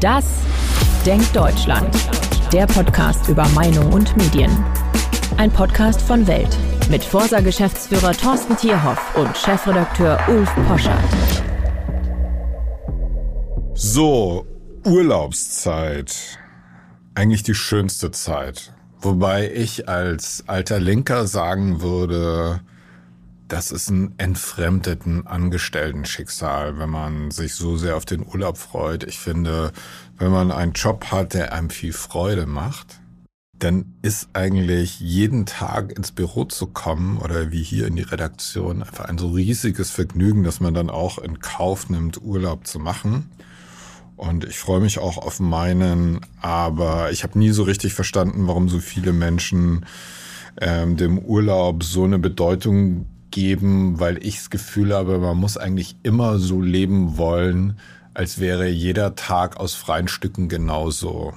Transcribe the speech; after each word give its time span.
Das 0.00 0.24
Denkt 1.04 1.36
Deutschland. 1.36 1.94
Der 2.54 2.66
Podcast 2.66 3.28
über 3.28 3.46
Meinung 3.48 3.92
und 3.92 4.16
Medien. 4.16 4.50
Ein 5.36 5.50
Podcast 5.50 6.00
von 6.00 6.26
Welt 6.26 6.56
mit 6.88 7.04
Forsa-Geschäftsführer 7.04 8.12
Thorsten 8.12 8.56
Tierhoff 8.56 9.14
und 9.14 9.36
Chefredakteur 9.36 10.18
Ulf 10.28 10.50
Poschardt. 10.66 11.42
So, 13.74 14.46
Urlaubszeit. 14.86 16.38
Eigentlich 17.14 17.42
die 17.42 17.54
schönste 17.54 18.10
Zeit. 18.10 18.72
Wobei 19.02 19.50
ich 19.52 19.86
als 19.86 20.44
alter 20.46 20.80
Linker 20.80 21.26
sagen 21.26 21.82
würde, 21.82 22.62
das 23.50 23.72
ist 23.72 23.90
ein 23.90 24.14
entfremdeten 24.16 25.26
Angestellten-Schicksal, 25.26 26.78
wenn 26.78 26.90
man 26.90 27.32
sich 27.32 27.54
so 27.54 27.76
sehr 27.76 27.96
auf 27.96 28.04
den 28.04 28.24
Urlaub 28.24 28.56
freut. 28.56 29.02
Ich 29.02 29.18
finde, 29.18 29.72
wenn 30.18 30.30
man 30.30 30.52
einen 30.52 30.72
Job 30.72 31.06
hat, 31.10 31.34
der 31.34 31.52
einem 31.52 31.68
viel 31.68 31.92
Freude 31.92 32.46
macht, 32.46 33.00
dann 33.58 33.96
ist 34.02 34.28
eigentlich 34.34 35.00
jeden 35.00 35.46
Tag 35.46 35.92
ins 35.92 36.12
Büro 36.12 36.44
zu 36.44 36.68
kommen 36.68 37.18
oder 37.18 37.50
wie 37.50 37.62
hier 37.62 37.88
in 37.88 37.96
die 37.96 38.02
Redaktion 38.02 38.82
einfach 38.82 39.06
ein 39.06 39.18
so 39.18 39.30
riesiges 39.30 39.90
Vergnügen, 39.90 40.44
dass 40.44 40.60
man 40.60 40.72
dann 40.72 40.88
auch 40.88 41.18
in 41.18 41.40
Kauf 41.40 41.90
nimmt, 41.90 42.22
Urlaub 42.22 42.68
zu 42.68 42.78
machen. 42.78 43.30
Und 44.16 44.44
ich 44.44 44.58
freue 44.58 44.80
mich 44.80 44.98
auch 44.98 45.18
auf 45.18 45.40
meinen, 45.40 46.20
aber 46.40 47.10
ich 47.10 47.24
habe 47.24 47.38
nie 47.38 47.50
so 47.50 47.64
richtig 47.64 47.94
verstanden, 47.94 48.46
warum 48.46 48.68
so 48.68 48.78
viele 48.78 49.12
Menschen 49.12 49.86
ähm, 50.60 50.96
dem 50.96 51.18
Urlaub 51.18 51.82
so 51.82 52.04
eine 52.04 52.18
Bedeutung 52.18 53.06
geben, 53.30 54.00
weil 54.00 54.24
ich 54.24 54.36
das 54.36 54.50
Gefühl 54.50 54.94
habe, 54.94 55.18
man 55.18 55.36
muss 55.36 55.56
eigentlich 55.56 55.96
immer 56.02 56.38
so 56.38 56.60
leben 56.60 57.16
wollen, 57.16 57.78
als 58.14 58.40
wäre 58.40 58.68
jeder 58.68 59.14
Tag 59.14 59.56
aus 59.58 59.74
freien 59.74 60.08
Stücken 60.08 60.48
genauso. 60.48 61.32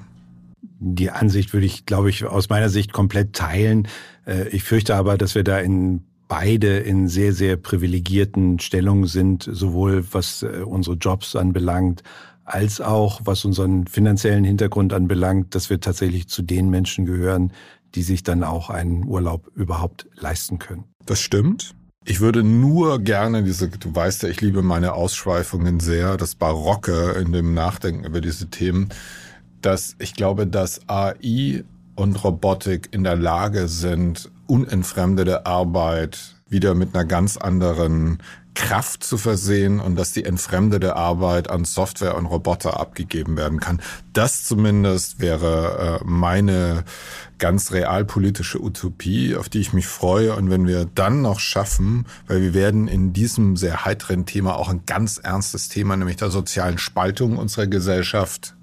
Die 0.79 1.11
Ansicht 1.11 1.53
würde 1.53 1.65
ich, 1.65 1.85
glaube 1.85 2.09
ich, 2.09 2.25
aus 2.25 2.49
meiner 2.49 2.69
Sicht 2.69 2.91
komplett 2.91 3.33
teilen. 3.33 3.87
Äh, 4.25 4.49
ich 4.49 4.63
fürchte 4.63 4.95
aber, 4.95 5.17
dass 5.17 5.35
wir 5.35 5.43
da 5.43 5.59
in 5.59 6.03
beide 6.27 6.79
in 6.79 7.07
sehr, 7.07 7.33
sehr 7.33 7.57
privilegierten 7.57 8.59
Stellungen 8.59 9.05
sind, 9.05 9.47
sowohl 9.49 10.03
was 10.13 10.43
äh, 10.43 10.63
unsere 10.65 10.95
Jobs 10.95 11.35
anbelangt, 11.35 12.03
als 12.43 12.81
auch 12.81 13.21
was 13.23 13.45
unseren 13.45 13.87
finanziellen 13.87 14.43
Hintergrund 14.43 14.93
anbelangt, 14.93 15.55
dass 15.55 15.69
wir 15.69 15.79
tatsächlich 15.79 16.27
zu 16.27 16.41
den 16.41 16.69
Menschen 16.69 17.05
gehören, 17.05 17.53
die 17.95 18.01
sich 18.01 18.23
dann 18.23 18.43
auch 18.43 18.69
einen 18.69 19.05
Urlaub 19.05 19.51
überhaupt 19.55 20.07
leisten 20.15 20.59
können. 20.59 20.85
Das 21.05 21.21
stimmt. 21.21 21.75
Ich 22.05 22.19
würde 22.19 22.43
nur 22.43 22.99
gerne 22.99 23.43
diese, 23.43 23.69
du 23.69 23.95
weißt 23.95 24.23
ja, 24.23 24.29
ich 24.29 24.41
liebe 24.41 24.61
meine 24.61 24.93
Ausschweifungen 24.93 25.79
sehr, 25.79 26.17
das 26.17 26.35
Barocke 26.35 27.11
in 27.11 27.31
dem 27.31 27.53
Nachdenken 27.53 28.03
über 28.03 28.19
diese 28.19 28.49
Themen, 28.49 28.89
dass 29.61 29.95
ich 29.99 30.13
glaube, 30.13 30.45
dass 30.45 30.81
AI 30.89 31.63
und 31.95 32.21
Robotik 32.23 32.89
in 32.91 33.05
der 33.05 33.15
Lage 33.15 33.69
sind, 33.69 34.29
unentfremdete 34.47 35.45
Arbeit 35.45 36.35
wieder 36.49 36.75
mit 36.75 36.93
einer 36.93 37.05
ganz 37.05 37.37
anderen 37.37 38.17
Kraft 38.55 39.03
zu 39.03 39.17
versehen 39.17 39.79
und 39.79 39.95
dass 39.95 40.11
die 40.11 40.25
entfremdete 40.25 40.95
Arbeit 40.95 41.49
an 41.49 41.65
Software 41.65 42.15
und 42.15 42.25
Roboter 42.25 42.79
abgegeben 42.79 43.35
werden 43.35 43.59
kann. 43.59 43.81
Das 44.13 44.43
zumindest 44.43 45.19
wäre 45.19 45.99
äh, 46.01 46.03
meine 46.05 46.83
ganz 47.39 47.71
realpolitische 47.71 48.61
Utopie, 48.61 49.35
auf 49.35 49.49
die 49.49 49.59
ich 49.59 49.73
mich 49.73 49.87
freue. 49.87 50.35
Und 50.35 50.49
wenn 50.49 50.67
wir 50.67 50.85
dann 50.85 51.21
noch 51.21 51.39
schaffen, 51.39 52.05
weil 52.27 52.41
wir 52.41 52.53
werden 52.53 52.87
in 52.87 53.11
diesem 53.11 53.57
sehr 53.57 53.85
heiteren 53.85 54.25
Thema 54.25 54.55
auch 54.55 54.69
ein 54.69 54.85
ganz 54.85 55.17
ernstes 55.17 55.69
Thema, 55.69 55.97
nämlich 55.97 56.17
der 56.17 56.29
sozialen 56.29 56.77
Spaltung 56.77 57.37
unserer 57.37 57.67
Gesellschaft 57.67 58.55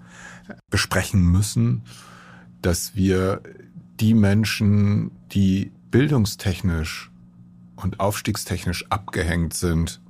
besprechen 0.70 1.22
müssen, 1.22 1.82
dass 2.62 2.94
wir 2.94 3.40
die 4.00 4.14
Menschen, 4.14 5.10
die 5.32 5.72
bildungstechnisch 5.90 7.09
und 7.82 8.00
aufstiegstechnisch 8.00 8.86
abgehängt 8.90 9.54
sind, 9.54 10.00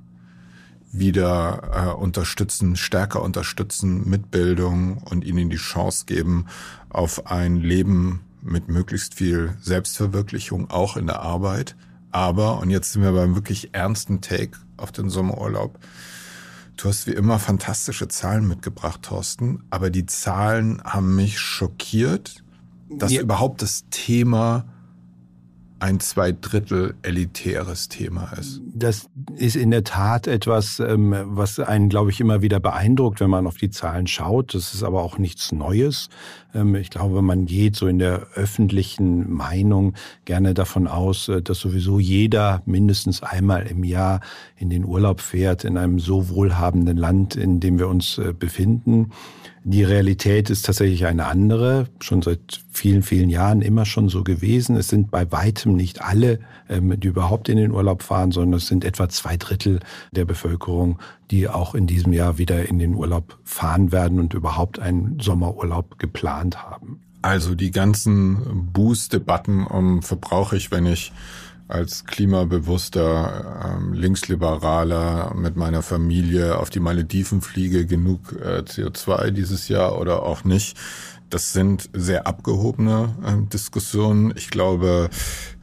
wieder 0.91 1.71
äh, 1.73 1.93
unterstützen, 1.93 2.75
stärker 2.75 3.21
unterstützen 3.21 4.09
mit 4.09 4.29
Bildung 4.29 4.97
und 4.97 5.23
ihnen 5.23 5.49
die 5.49 5.57
Chance 5.57 6.05
geben 6.05 6.47
auf 6.89 7.27
ein 7.27 7.55
Leben 7.55 8.21
mit 8.41 8.67
möglichst 8.67 9.13
viel 9.13 9.55
Selbstverwirklichung, 9.61 10.69
auch 10.69 10.97
in 10.97 11.07
der 11.07 11.21
Arbeit. 11.21 11.75
Aber, 12.11 12.59
und 12.59 12.69
jetzt 12.69 12.91
sind 12.91 13.03
wir 13.03 13.13
beim 13.13 13.35
wirklich 13.35 13.73
ernsten 13.73 14.19
Take 14.19 14.59
auf 14.75 14.91
den 14.91 15.09
Sommerurlaub, 15.09 15.79
du 16.75 16.89
hast 16.89 17.07
wie 17.07 17.11
immer 17.11 17.39
fantastische 17.39 18.07
Zahlen 18.07 18.47
mitgebracht, 18.47 19.03
Thorsten, 19.03 19.63
aber 19.69 19.89
die 19.91 20.07
Zahlen 20.07 20.81
haben 20.83 21.15
mich 21.15 21.39
schockiert, 21.39 22.43
dass 22.89 23.11
ja. 23.13 23.21
überhaupt 23.21 23.61
das 23.61 23.85
Thema 23.91 24.65
ein 25.81 25.99
zwei 25.99 26.31
Drittel 26.31 26.93
elitäres 27.01 27.89
Thema 27.89 28.31
ist. 28.39 28.61
Das 28.73 29.09
ist 29.35 29.55
in 29.55 29.71
der 29.71 29.83
Tat 29.83 30.27
etwas, 30.27 30.79
ähm, 30.79 31.15
was 31.25 31.59
einen, 31.59 31.89
glaube 31.89 32.11
ich, 32.11 32.19
immer 32.19 32.41
wieder 32.41 32.59
beeindruckt, 32.59 33.19
wenn 33.19 33.31
man 33.31 33.47
auf 33.47 33.57
die 33.57 33.71
Zahlen 33.71 34.05
schaut. 34.05 34.53
Das 34.53 34.75
ist 34.75 34.83
aber 34.83 35.01
auch 35.01 35.17
nichts 35.17 35.51
Neues. 35.51 36.09
Ähm, 36.53 36.75
ich 36.75 36.91
glaube, 36.91 37.23
man 37.23 37.45
geht 37.45 37.75
so 37.75 37.87
in 37.87 37.97
der 37.97 38.27
öffentlichen 38.35 39.31
Meinung 39.33 39.95
gerne 40.25 40.53
davon 40.53 40.87
aus, 40.87 41.27
äh, 41.29 41.41
dass 41.41 41.59
sowieso 41.59 41.99
jeder 41.99 42.61
mindestens 42.65 43.23
einmal 43.23 43.65
im 43.65 43.83
Jahr 43.83 44.21
in 44.57 44.69
den 44.69 44.85
Urlaub 44.85 45.19
fährt, 45.19 45.63
in 45.63 45.77
einem 45.77 45.99
so 45.99 46.29
wohlhabenden 46.29 46.97
Land, 46.97 47.35
in 47.35 47.59
dem 47.59 47.79
wir 47.79 47.87
uns 47.87 48.19
äh, 48.19 48.33
befinden. 48.37 49.11
Die 49.63 49.83
Realität 49.83 50.49
ist 50.49 50.65
tatsächlich 50.65 51.05
eine 51.05 51.25
andere, 51.25 51.87
schon 51.99 52.23
seit 52.23 52.61
vielen, 52.81 53.03
vielen 53.03 53.29
Jahren 53.29 53.61
immer 53.61 53.85
schon 53.85 54.09
so 54.09 54.23
gewesen. 54.23 54.75
Es 54.75 54.87
sind 54.87 55.11
bei 55.11 55.31
weitem 55.31 55.75
nicht 55.75 56.01
alle, 56.01 56.39
ähm, 56.67 56.99
die 56.99 57.09
überhaupt 57.09 57.47
in 57.47 57.57
den 57.57 57.71
Urlaub 57.71 58.01
fahren, 58.01 58.31
sondern 58.31 58.57
es 58.57 58.65
sind 58.65 58.83
etwa 58.83 59.07
zwei 59.07 59.37
Drittel 59.37 59.81
der 60.11 60.25
Bevölkerung, 60.25 60.97
die 61.29 61.47
auch 61.47 61.75
in 61.75 61.85
diesem 61.85 62.11
Jahr 62.11 62.39
wieder 62.39 62.67
in 62.67 62.79
den 62.79 62.95
Urlaub 62.95 63.37
fahren 63.43 63.91
werden 63.91 64.19
und 64.19 64.33
überhaupt 64.33 64.79
einen 64.79 65.19
Sommerurlaub 65.19 65.99
geplant 65.99 66.63
haben. 66.63 67.01
Also 67.21 67.53
die 67.53 67.69
ganzen 67.69 68.71
Boost-Debatten 68.73 69.67
um 69.67 70.01
verbrauche 70.01 70.57
ich, 70.57 70.71
wenn 70.71 70.87
ich 70.87 71.11
als 71.71 72.05
klimabewusster 72.05 73.75
ähm, 73.77 73.93
Linksliberaler 73.93 75.33
mit 75.35 75.55
meiner 75.55 75.81
Familie 75.81 76.57
auf 76.57 76.69
die 76.69 76.79
Malediven 76.79 77.41
fliege, 77.41 77.85
genug 77.85 78.33
äh, 78.33 78.59
CO2 78.59 79.31
dieses 79.31 79.67
Jahr 79.67 79.99
oder 79.99 80.23
auch 80.23 80.43
nicht. 80.43 80.77
Das 81.29 81.53
sind 81.53 81.89
sehr 81.93 82.27
abgehobene 82.27 83.15
äh, 83.25 83.49
Diskussionen. 83.49 84.33
Ich 84.35 84.49
glaube, 84.49 85.09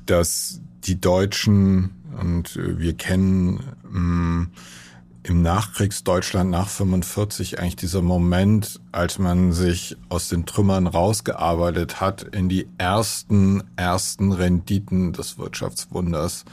dass 0.06 0.60
die 0.84 1.00
Deutschen 1.00 1.90
und 2.20 2.56
wir 2.56 2.94
kennen 2.94 3.60
mh, 3.90 4.00
mm, 4.00 4.50
im 5.22 5.42
Nachkriegsdeutschland 5.42 6.50
nach 6.50 6.68
45 6.68 7.58
eigentlich 7.58 7.76
dieser 7.76 8.02
Moment, 8.02 8.80
als 8.92 9.18
man 9.18 9.52
sich 9.52 9.96
aus 10.08 10.28
den 10.28 10.46
Trümmern 10.46 10.86
rausgearbeitet 10.86 12.00
hat 12.00 12.22
in 12.22 12.48
die 12.48 12.68
ersten, 12.78 13.62
ersten 13.76 14.32
Renditen 14.32 15.12
des 15.12 15.38
Wirtschaftswunders. 15.38 16.44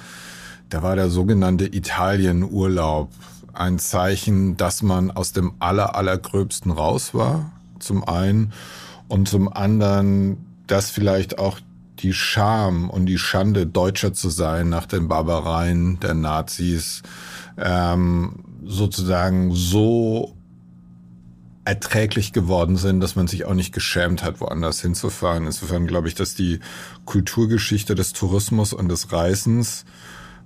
Da 0.70 0.84
war 0.84 0.96
der 0.96 1.10
sogenannte 1.10 1.66
Italienurlaub 1.66 3.12
ein 3.54 3.80
Zeichen, 3.80 4.58
dass 4.58 4.82
man 4.82 5.12
aus 5.12 5.32
dem 5.32 5.54
aller, 5.60 5.96
allergröbsten 5.96 6.72
raus 6.72 7.14
war, 7.14 7.52
zum 7.80 8.04
einen, 8.04 8.52
und 9.08 9.30
zum 9.30 9.52
anderen, 9.52 10.38
dass 10.68 10.90
vielleicht 10.90 11.38
auch 11.38 11.60
die 12.00 12.14
Scham 12.14 12.90
und 12.90 13.06
die 13.06 13.18
Schande, 13.18 13.66
Deutscher 13.66 14.14
zu 14.14 14.30
sein 14.30 14.70
nach 14.70 14.86
den 14.86 15.08
Barbareien 15.08 16.00
der 16.00 16.14
Nazis, 16.14 17.04
ähm, 17.58 18.44
sozusagen 18.66 19.52
so 19.54 20.36
erträglich 21.66 22.32
geworden 22.32 22.78
sind, 22.78 23.02
dass 23.02 23.16
man 23.16 23.28
sich 23.28 23.46
auch 23.46 23.56
nicht 23.56 23.74
geschämt 23.74 24.24
hat, 24.24 24.40
woanders 24.40 24.82
hinzufahren. 24.82 25.48
Insofern 25.48 25.88
glaube 25.88 26.08
ich, 26.08 26.16
dass 26.16 26.36
die 26.36 26.60
Kulturgeschichte 27.06 27.96
des 27.96 28.14
Tourismus 28.14 28.72
und 28.72 28.88
des 28.88 29.12
Reisens, 29.12 29.84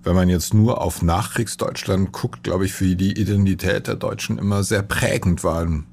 wenn 0.02 0.16
man 0.16 0.30
jetzt 0.30 0.54
nur 0.54 0.82
auf 0.82 1.02
Nachkriegsdeutschland 1.02 2.14
guckt, 2.14 2.44
glaube 2.44 2.66
ich, 2.66 2.74
für 2.74 2.96
die 2.96 3.20
Identität 3.20 3.88
der 3.88 3.96
Deutschen 3.96 4.38
immer 4.38 4.64
sehr 4.64 4.82
prägend 4.82 5.44
waren. 5.44 5.86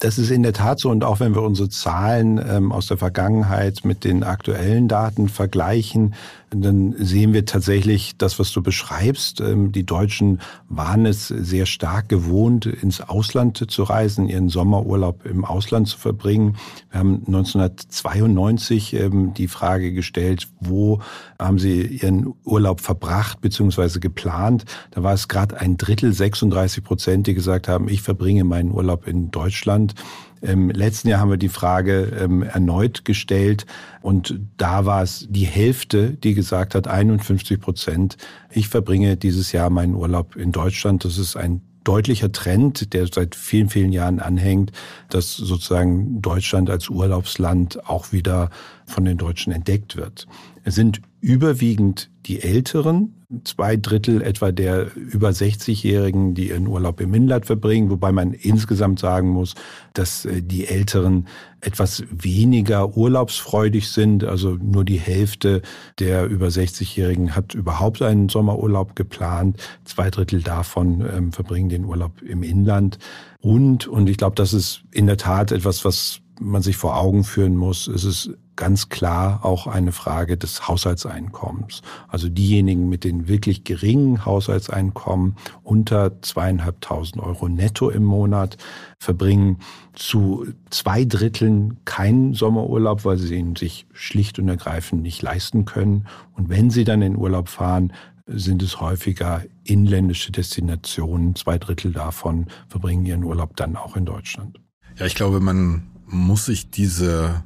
Das 0.00 0.16
ist 0.16 0.30
in 0.30 0.42
der 0.42 0.52
Tat 0.52 0.80
so. 0.80 0.90
Und 0.90 1.04
auch 1.04 1.20
wenn 1.20 1.34
wir 1.34 1.42
unsere 1.42 1.68
Zahlen 1.68 2.38
ähm, 2.38 2.72
aus 2.72 2.86
der 2.86 2.98
Vergangenheit 2.98 3.84
mit 3.84 4.04
den 4.04 4.22
aktuellen 4.22 4.88
Daten 4.88 5.28
vergleichen, 5.28 6.14
dann 6.50 6.94
sehen 6.98 7.32
wir 7.32 7.44
tatsächlich 7.44 8.16
das, 8.16 8.38
was 8.38 8.52
du 8.52 8.62
beschreibst. 8.62 9.40
Ähm, 9.40 9.72
die 9.72 9.84
Deutschen 9.84 10.40
waren 10.68 11.06
es 11.06 11.28
sehr 11.28 11.66
stark 11.66 12.08
gewohnt, 12.08 12.66
ins 12.66 13.00
Ausland 13.00 13.70
zu 13.70 13.82
reisen, 13.82 14.28
ihren 14.28 14.48
Sommerurlaub 14.48 15.26
im 15.26 15.44
Ausland 15.44 15.88
zu 15.88 15.98
verbringen. 15.98 16.56
Wir 16.90 17.00
haben 17.00 17.22
1992 17.26 18.94
ähm, 18.94 19.34
die 19.34 19.48
Frage 19.48 19.92
gestellt, 19.92 20.48
wo 20.60 21.00
haben 21.38 21.58
sie 21.58 21.82
ihren 21.82 22.34
Urlaub 22.44 22.80
verbracht 22.80 23.40
bzw. 23.40 23.98
geplant. 23.98 24.64
Da 24.90 25.02
war 25.02 25.14
es 25.14 25.28
gerade 25.28 25.58
ein 25.60 25.76
Drittel, 25.76 26.12
36 26.12 26.82
Prozent, 26.82 27.26
die 27.26 27.34
gesagt 27.34 27.68
haben, 27.68 27.88
ich 27.88 28.02
verbringe 28.02 28.44
meinen 28.44 28.72
Urlaub 28.72 29.06
in 29.06 29.30
Deutschland. 29.30 29.94
Im 30.40 30.70
letzten 30.70 31.08
Jahr 31.08 31.20
haben 31.20 31.30
wir 31.30 31.36
die 31.36 31.48
Frage 31.48 32.16
ähm, 32.20 32.42
erneut 32.42 33.04
gestellt 33.04 33.66
und 34.02 34.40
da 34.56 34.84
war 34.84 35.02
es 35.02 35.26
die 35.28 35.46
Hälfte, 35.46 36.12
die 36.12 36.34
gesagt 36.34 36.74
hat, 36.74 36.88
51 36.88 37.60
Prozent, 37.60 38.16
ich 38.50 38.68
verbringe 38.68 39.16
dieses 39.16 39.52
Jahr 39.52 39.70
meinen 39.70 39.94
Urlaub 39.94 40.36
in 40.36 40.52
Deutschland. 40.52 41.04
Das 41.04 41.18
ist 41.18 41.36
ein 41.36 41.62
deutlicher 41.88 42.30
Trend, 42.32 42.92
der 42.92 43.06
seit 43.06 43.34
vielen, 43.34 43.70
vielen 43.70 43.92
Jahren 43.92 44.20
anhängt, 44.20 44.72
dass 45.08 45.34
sozusagen 45.34 46.20
Deutschland 46.20 46.68
als 46.68 46.90
Urlaubsland 46.90 47.88
auch 47.88 48.12
wieder 48.12 48.50
von 48.88 49.04
den 49.04 49.18
Deutschen 49.18 49.52
entdeckt 49.52 49.96
wird. 49.96 50.26
Es 50.64 50.74
sind 50.74 51.00
überwiegend 51.20 52.10
die 52.26 52.42
Älteren, 52.42 53.14
zwei 53.44 53.76
Drittel 53.76 54.22
etwa 54.22 54.52
der 54.52 54.94
über 54.96 55.30
60-Jährigen, 55.30 56.34
die 56.34 56.48
ihren 56.48 56.66
Urlaub 56.66 57.00
im 57.00 57.12
Inland 57.12 57.46
verbringen, 57.46 57.90
wobei 57.90 58.12
man 58.12 58.32
insgesamt 58.32 58.98
sagen 58.98 59.28
muss, 59.28 59.54
dass 59.92 60.24
äh, 60.24 60.42
die 60.42 60.66
Älteren 60.66 61.26
etwas 61.60 62.04
weniger 62.10 62.96
urlaubsfreudig 62.96 63.90
sind. 63.90 64.24
Also 64.24 64.58
nur 64.60 64.84
die 64.84 64.98
Hälfte 64.98 65.62
der 65.98 66.26
über 66.26 66.48
60-Jährigen 66.48 67.34
hat 67.34 67.54
überhaupt 67.54 68.00
einen 68.00 68.28
Sommerurlaub 68.28 68.96
geplant. 68.96 69.56
Zwei 69.84 70.10
Drittel 70.10 70.42
davon 70.42 71.04
ähm, 71.12 71.32
verbringen 71.32 71.68
den 71.68 71.84
Urlaub 71.84 72.22
im 72.22 72.42
Inland. 72.42 72.98
Und, 73.40 73.86
und 73.86 74.08
ich 74.08 74.16
glaube, 74.16 74.36
das 74.36 74.54
ist 74.54 74.82
in 74.90 75.06
der 75.06 75.16
Tat 75.16 75.52
etwas, 75.52 75.84
was 75.84 76.20
man 76.40 76.62
sich 76.62 76.76
vor 76.76 76.96
Augen 76.96 77.24
führen 77.24 77.56
muss. 77.56 77.88
Es 77.88 78.04
ist 78.04 78.30
ganz 78.58 78.88
klar 78.88 79.44
auch 79.44 79.68
eine 79.68 79.92
Frage 79.92 80.36
des 80.36 80.66
Haushaltseinkommens. 80.66 81.82
Also 82.08 82.28
diejenigen 82.28 82.88
mit 82.88 83.04
den 83.04 83.28
wirklich 83.28 83.62
geringen 83.62 84.26
Haushaltseinkommen 84.26 85.36
unter 85.62 86.20
zweieinhalbtausend 86.22 87.22
Euro 87.22 87.48
netto 87.48 87.88
im 87.88 88.02
Monat 88.02 88.56
verbringen 88.98 89.60
zu 89.94 90.44
zwei 90.70 91.04
Dritteln 91.04 91.78
keinen 91.84 92.34
Sommerurlaub, 92.34 93.04
weil 93.04 93.16
sie 93.16 93.36
ihn 93.36 93.54
sich 93.54 93.86
schlicht 93.92 94.40
und 94.40 94.48
ergreifend 94.48 95.02
nicht 95.02 95.22
leisten 95.22 95.64
können. 95.64 96.08
Und 96.34 96.48
wenn 96.48 96.70
sie 96.70 96.82
dann 96.82 97.00
in 97.00 97.16
Urlaub 97.16 97.48
fahren, 97.48 97.92
sind 98.26 98.60
es 98.64 98.80
häufiger 98.80 99.44
inländische 99.62 100.32
Destinationen. 100.32 101.36
Zwei 101.36 101.58
Drittel 101.58 101.92
davon 101.92 102.48
verbringen 102.68 103.06
ihren 103.06 103.22
Urlaub 103.22 103.54
dann 103.54 103.76
auch 103.76 103.94
in 103.94 104.04
Deutschland. 104.04 104.58
Ja, 104.96 105.06
ich 105.06 105.14
glaube, 105.14 105.38
man 105.38 105.84
muss 106.06 106.46
sich 106.46 106.70
diese 106.70 107.44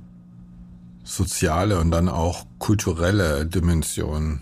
soziale 1.04 1.78
und 1.80 1.90
dann 1.90 2.08
auch 2.08 2.46
kulturelle 2.58 3.46
Dimension 3.46 4.40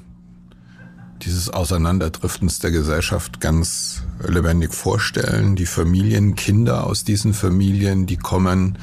dieses 1.22 1.50
Auseinanderdriftens 1.50 2.60
der 2.60 2.70
Gesellschaft 2.70 3.40
ganz 3.40 4.02
lebendig 4.26 4.72
vorstellen. 4.72 5.54
Die 5.54 5.66
Familien, 5.66 6.34
Kinder 6.34 6.86
aus 6.86 7.04
diesen 7.04 7.34
Familien, 7.34 8.06
die 8.06 8.16
kommen 8.16 8.78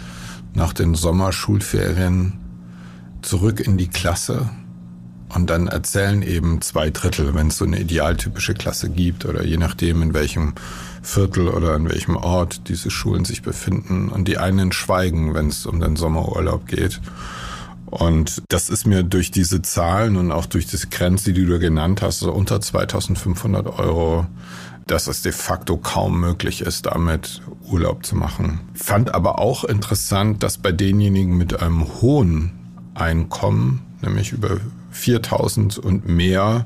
nach 0.54 0.74
den 0.74 0.96
Sommerschulferien 0.96 2.40
zurück 3.22 3.60
in 3.60 3.78
die 3.78 3.88
Klasse 3.88 4.50
und 5.30 5.50
dann 5.50 5.68
erzählen 5.68 6.22
eben 6.22 6.62
zwei 6.62 6.90
Drittel, 6.90 7.34
wenn 7.36 7.48
es 7.48 7.58
so 7.58 7.66
eine 7.66 7.80
idealtypische 7.80 8.54
Klasse 8.54 8.90
gibt 8.90 9.26
oder 9.26 9.44
je 9.44 9.58
nachdem, 9.58 10.02
in 10.02 10.14
welchem 10.14 10.54
Viertel 11.02 11.50
oder 11.50 11.76
in 11.76 11.90
welchem 11.90 12.16
Ort 12.16 12.70
diese 12.70 12.90
Schulen 12.90 13.26
sich 13.26 13.42
befinden. 13.42 14.10
Und 14.10 14.28
die 14.28 14.38
einen 14.38 14.72
schweigen, 14.72 15.34
wenn 15.34 15.48
es 15.48 15.66
um 15.66 15.82
den 15.82 15.96
Sommerurlaub 15.96 16.66
geht. 16.68 17.02
Und 17.90 18.44
das 18.50 18.70
ist 18.70 18.86
mir 18.86 19.04
durch 19.04 19.32
diese 19.32 19.62
Zahlen 19.62 20.18
und 20.18 20.32
auch 20.32 20.46
durch 20.46 20.68
diese 20.68 20.88
Grenze, 20.88 21.32
die 21.32 21.46
du 21.46 21.58
genannt 21.58 22.02
hast, 22.02 22.20
so 22.20 22.32
unter 22.32 22.60
2500 22.60 23.80
Euro, 23.80 24.28
dass 24.88 25.08
es 25.08 25.22
de 25.22 25.32
facto 25.32 25.78
kaum 25.78 26.20
möglich 26.20 26.62
ist, 26.62 26.86
damit 26.86 27.42
Urlaub 27.70 28.06
zu 28.06 28.16
machen. 28.16 28.60
Fand 28.74 29.14
aber 29.14 29.40
auch 29.40 29.64
interessant, 29.64 30.44
dass 30.44 30.58
bei 30.58 30.72
denjenigen 30.72 31.38
mit 31.38 31.62
einem 31.62 32.02
hohen 32.02 32.52
Einkommen, 32.94 33.86
nämlich 34.02 34.32
über 34.32 34.58
4000 34.92 35.78
und 35.78 36.08
mehr, 36.08 36.66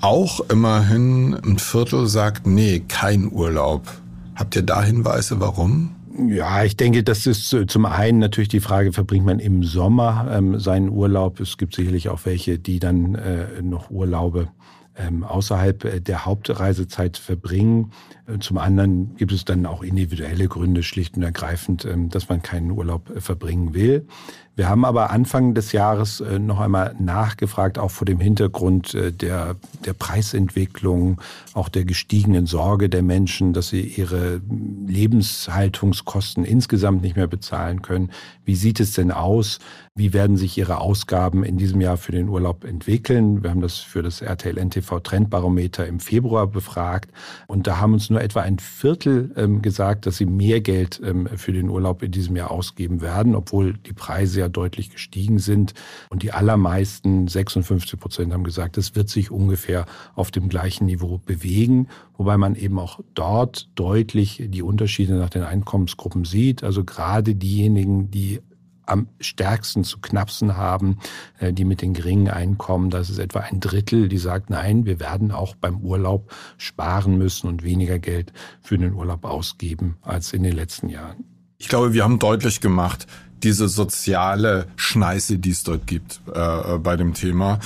auch 0.00 0.40
immerhin 0.48 1.34
ein 1.34 1.58
Viertel 1.58 2.06
sagt, 2.06 2.46
nee, 2.46 2.80
kein 2.86 3.30
Urlaub. 3.30 3.86
Habt 4.34 4.56
ihr 4.56 4.62
da 4.62 4.82
Hinweise, 4.82 5.40
warum? 5.40 5.94
Ja, 6.14 6.62
ich 6.64 6.76
denke, 6.76 7.02
das 7.02 7.26
ist 7.26 7.52
äh, 7.52 7.66
zum 7.66 7.86
einen 7.86 8.18
natürlich 8.18 8.48
die 8.48 8.60
Frage, 8.60 8.92
verbringt 8.92 9.24
man 9.24 9.38
im 9.38 9.62
Sommer 9.62 10.28
ähm, 10.30 10.58
seinen 10.58 10.90
Urlaub? 10.90 11.40
Es 11.40 11.56
gibt 11.56 11.74
sicherlich 11.74 12.08
auch 12.08 12.20
welche, 12.24 12.58
die 12.58 12.80
dann 12.80 13.14
äh, 13.14 13.62
noch 13.62 13.90
Urlaube 13.90 14.48
ähm, 14.96 15.24
außerhalb 15.24 15.84
äh, 15.84 16.00
der 16.00 16.26
Hauptreisezeit 16.26 17.16
verbringen. 17.16 17.92
Äh, 18.26 18.38
zum 18.40 18.58
anderen 18.58 19.16
gibt 19.16 19.32
es 19.32 19.44
dann 19.44 19.64
auch 19.64 19.82
individuelle 19.82 20.48
Gründe, 20.48 20.82
schlicht 20.82 21.16
und 21.16 21.22
ergreifend, 21.22 21.86
ähm, 21.86 22.10
dass 22.10 22.28
man 22.28 22.42
keinen 22.42 22.70
Urlaub 22.70 23.10
verbringen 23.18 23.72
will. 23.72 24.06
Wir 24.54 24.68
haben 24.68 24.84
aber 24.84 25.10
Anfang 25.10 25.54
des 25.54 25.72
Jahres 25.72 26.20
äh, 26.20 26.38
noch 26.38 26.60
einmal 26.60 26.94
nachgefragt, 26.98 27.78
auch 27.78 27.90
vor 27.90 28.04
dem 28.04 28.20
Hintergrund 28.20 28.94
äh, 28.94 29.10
der, 29.10 29.56
der 29.86 29.94
Preisentwicklung, 29.94 31.22
auch 31.54 31.70
der 31.70 31.86
gestiegenen 31.86 32.44
Sorge 32.44 32.90
der 32.90 33.02
Menschen, 33.02 33.54
dass 33.54 33.68
sie 33.68 33.80
ihre 33.80 34.42
Lebenshaltungskosten 34.86 36.44
insgesamt 36.44 37.00
nicht 37.00 37.16
mehr 37.16 37.28
bezahlen 37.28 37.80
können. 37.80 38.10
Wie 38.44 38.54
sieht 38.54 38.78
es 38.80 38.92
denn 38.92 39.10
aus? 39.10 39.58
Wie 39.94 40.14
werden 40.14 40.38
sich 40.38 40.56
Ihre 40.56 40.80
Ausgaben 40.80 41.44
in 41.44 41.58
diesem 41.58 41.82
Jahr 41.82 41.98
für 41.98 42.12
den 42.12 42.30
Urlaub 42.30 42.64
entwickeln? 42.64 43.42
Wir 43.42 43.50
haben 43.50 43.60
das 43.60 43.76
für 43.76 44.02
das 44.02 44.22
RTL 44.22 44.56
NTV 44.56 45.00
Trendbarometer 45.00 45.86
im 45.86 46.00
Februar 46.00 46.46
befragt 46.46 47.10
und 47.46 47.66
da 47.66 47.78
haben 47.78 47.92
uns 47.92 48.08
nur 48.08 48.22
etwa 48.22 48.40
ein 48.40 48.58
Viertel 48.58 49.32
ähm, 49.36 49.60
gesagt, 49.60 50.06
dass 50.06 50.16
sie 50.16 50.24
mehr 50.24 50.62
Geld 50.62 50.98
ähm, 51.04 51.28
für 51.36 51.52
den 51.52 51.68
Urlaub 51.68 52.02
in 52.02 52.10
diesem 52.10 52.36
Jahr 52.36 52.50
ausgeben 52.50 53.02
werden, 53.02 53.34
obwohl 53.34 53.74
die 53.74 53.92
Preise 53.92 54.40
ja 54.40 54.48
deutlich 54.52 54.90
gestiegen 54.90 55.38
sind. 55.38 55.74
Und 56.10 56.22
die 56.22 56.32
allermeisten, 56.32 57.28
56 57.28 57.98
Prozent, 57.98 58.32
haben 58.32 58.44
gesagt, 58.44 58.78
es 58.78 58.94
wird 58.94 59.08
sich 59.08 59.30
ungefähr 59.30 59.86
auf 60.14 60.30
dem 60.30 60.48
gleichen 60.48 60.86
Niveau 60.86 61.18
bewegen, 61.18 61.88
wobei 62.16 62.36
man 62.36 62.54
eben 62.54 62.78
auch 62.78 63.00
dort 63.14 63.68
deutlich 63.74 64.42
die 64.46 64.62
Unterschiede 64.62 65.14
nach 65.14 65.30
den 65.30 65.42
Einkommensgruppen 65.42 66.24
sieht. 66.24 66.62
Also 66.62 66.84
gerade 66.84 67.34
diejenigen, 67.34 68.10
die 68.10 68.40
am 68.86 69.08
stärksten 69.20 69.84
zu 69.84 69.98
knapsen 70.00 70.56
haben, 70.56 70.98
äh, 71.38 71.52
die 71.52 71.64
mit 71.64 71.82
den 71.82 71.94
geringen 71.94 72.28
Einkommen. 72.28 72.90
Das 72.90 73.10
ist 73.10 73.18
etwa 73.18 73.40
ein 73.40 73.60
Drittel, 73.60 74.08
die 74.08 74.18
sagt, 74.18 74.50
nein, 74.50 74.84
wir 74.84 75.00
werden 75.00 75.30
auch 75.30 75.54
beim 75.54 75.78
Urlaub 75.78 76.32
sparen 76.58 77.16
müssen 77.18 77.48
und 77.48 77.62
weniger 77.62 77.98
Geld 77.98 78.32
für 78.60 78.78
den 78.78 78.94
Urlaub 78.94 79.24
ausgeben 79.24 79.96
als 80.02 80.32
in 80.32 80.42
den 80.42 80.54
letzten 80.54 80.88
Jahren. 80.88 81.24
Ich 81.58 81.68
glaube, 81.68 81.92
wir 81.92 82.02
haben 82.02 82.18
deutlich 82.18 82.60
gemacht, 82.60 83.06
diese 83.42 83.68
soziale 83.68 84.66
Schneise, 84.76 85.38
die 85.38 85.50
es 85.50 85.62
dort 85.62 85.86
gibt 85.86 86.20
äh, 86.32 86.78
bei 86.78 86.96
dem 86.96 87.14
Thema. 87.14 87.58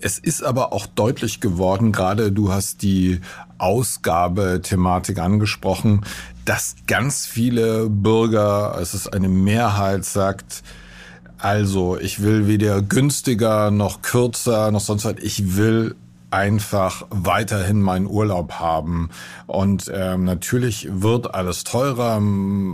Es 0.00 0.18
ist 0.18 0.42
aber 0.42 0.72
auch 0.72 0.86
deutlich 0.86 1.40
geworden, 1.40 1.90
gerade 1.90 2.30
du 2.30 2.52
hast 2.52 2.82
die 2.82 3.20
Ausgabethematik 3.58 5.18
angesprochen, 5.18 6.04
dass 6.44 6.76
ganz 6.86 7.26
viele 7.26 7.90
Bürger, 7.90 8.78
es 8.80 8.94
ist 8.94 9.12
eine 9.12 9.28
Mehrheit, 9.28 10.04
sagt, 10.04 10.62
also 11.36 11.98
ich 11.98 12.22
will 12.22 12.46
weder 12.46 12.82
günstiger 12.82 13.70
noch 13.70 14.02
kürzer 14.02 14.70
noch 14.70 14.80
sonst 14.80 15.04
was, 15.04 15.16
ich 15.20 15.56
will 15.56 15.94
einfach 16.30 17.06
weiterhin 17.10 17.80
meinen 17.80 18.06
Urlaub 18.06 18.54
haben. 18.54 19.08
Und 19.46 19.90
ähm, 19.94 20.24
natürlich 20.24 20.88
wird 20.90 21.34
alles 21.34 21.64
teurer. 21.64 22.20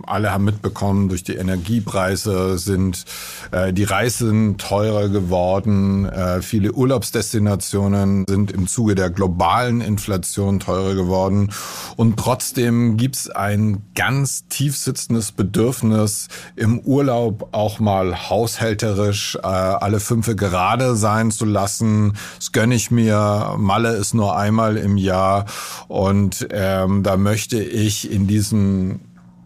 Alle 0.07 0.33
haben 0.33 0.45
mitbekommen, 0.45 1.09
durch 1.09 1.23
die 1.23 1.37
Energiepreise 1.37 2.59
sind 2.59 3.05
äh, 3.53 3.73
die 3.73 3.85
Reisen 3.85 4.59
teurer 4.59 5.09
geworden. 5.09 6.07
Äh, 6.07 6.43
viele 6.43 6.73
Urlaubsdestinationen 6.73 8.25
sind 8.29 8.51
im 8.51 8.67
Zuge 8.67 8.97
der 8.97 9.11
globalen 9.11 9.81
Inflation 9.81 10.59
teurer 10.59 10.95
geworden. 10.95 11.53
Und 11.97 12.17
trotzdem 12.19 12.97
gibt's 12.97 13.31
ein 13.31 13.85
ganz 13.95 14.49
tief 14.49 14.77
sitzendes 14.77 15.31
Bedürfnis, 15.31 16.29
im 16.57 16.81
Urlaub 16.81 17.51
auch 17.53 17.79
mal 17.79 18.29
haushälterisch 18.31 19.37
äh, 19.37 19.47
alle 19.47 20.01
Fünfe 20.01 20.35
gerade 20.35 20.97
sein 20.97 21.31
zu 21.31 21.45
lassen. 21.45 22.15
Das 22.39 22.51
gönne 22.51 22.75
ich 22.75 22.91
mir 22.91 23.44
Malle 23.57 23.97
ist 23.97 24.15
nur 24.15 24.37
einmal 24.37 24.77
im 24.77 24.97
Jahr. 24.97 25.47
Und 25.89 26.47
ähm, 26.51 27.03
da 27.03 27.17
möchte 27.17 27.63
ich 27.63 28.11
in 28.11 28.27
diesen 28.27 29.01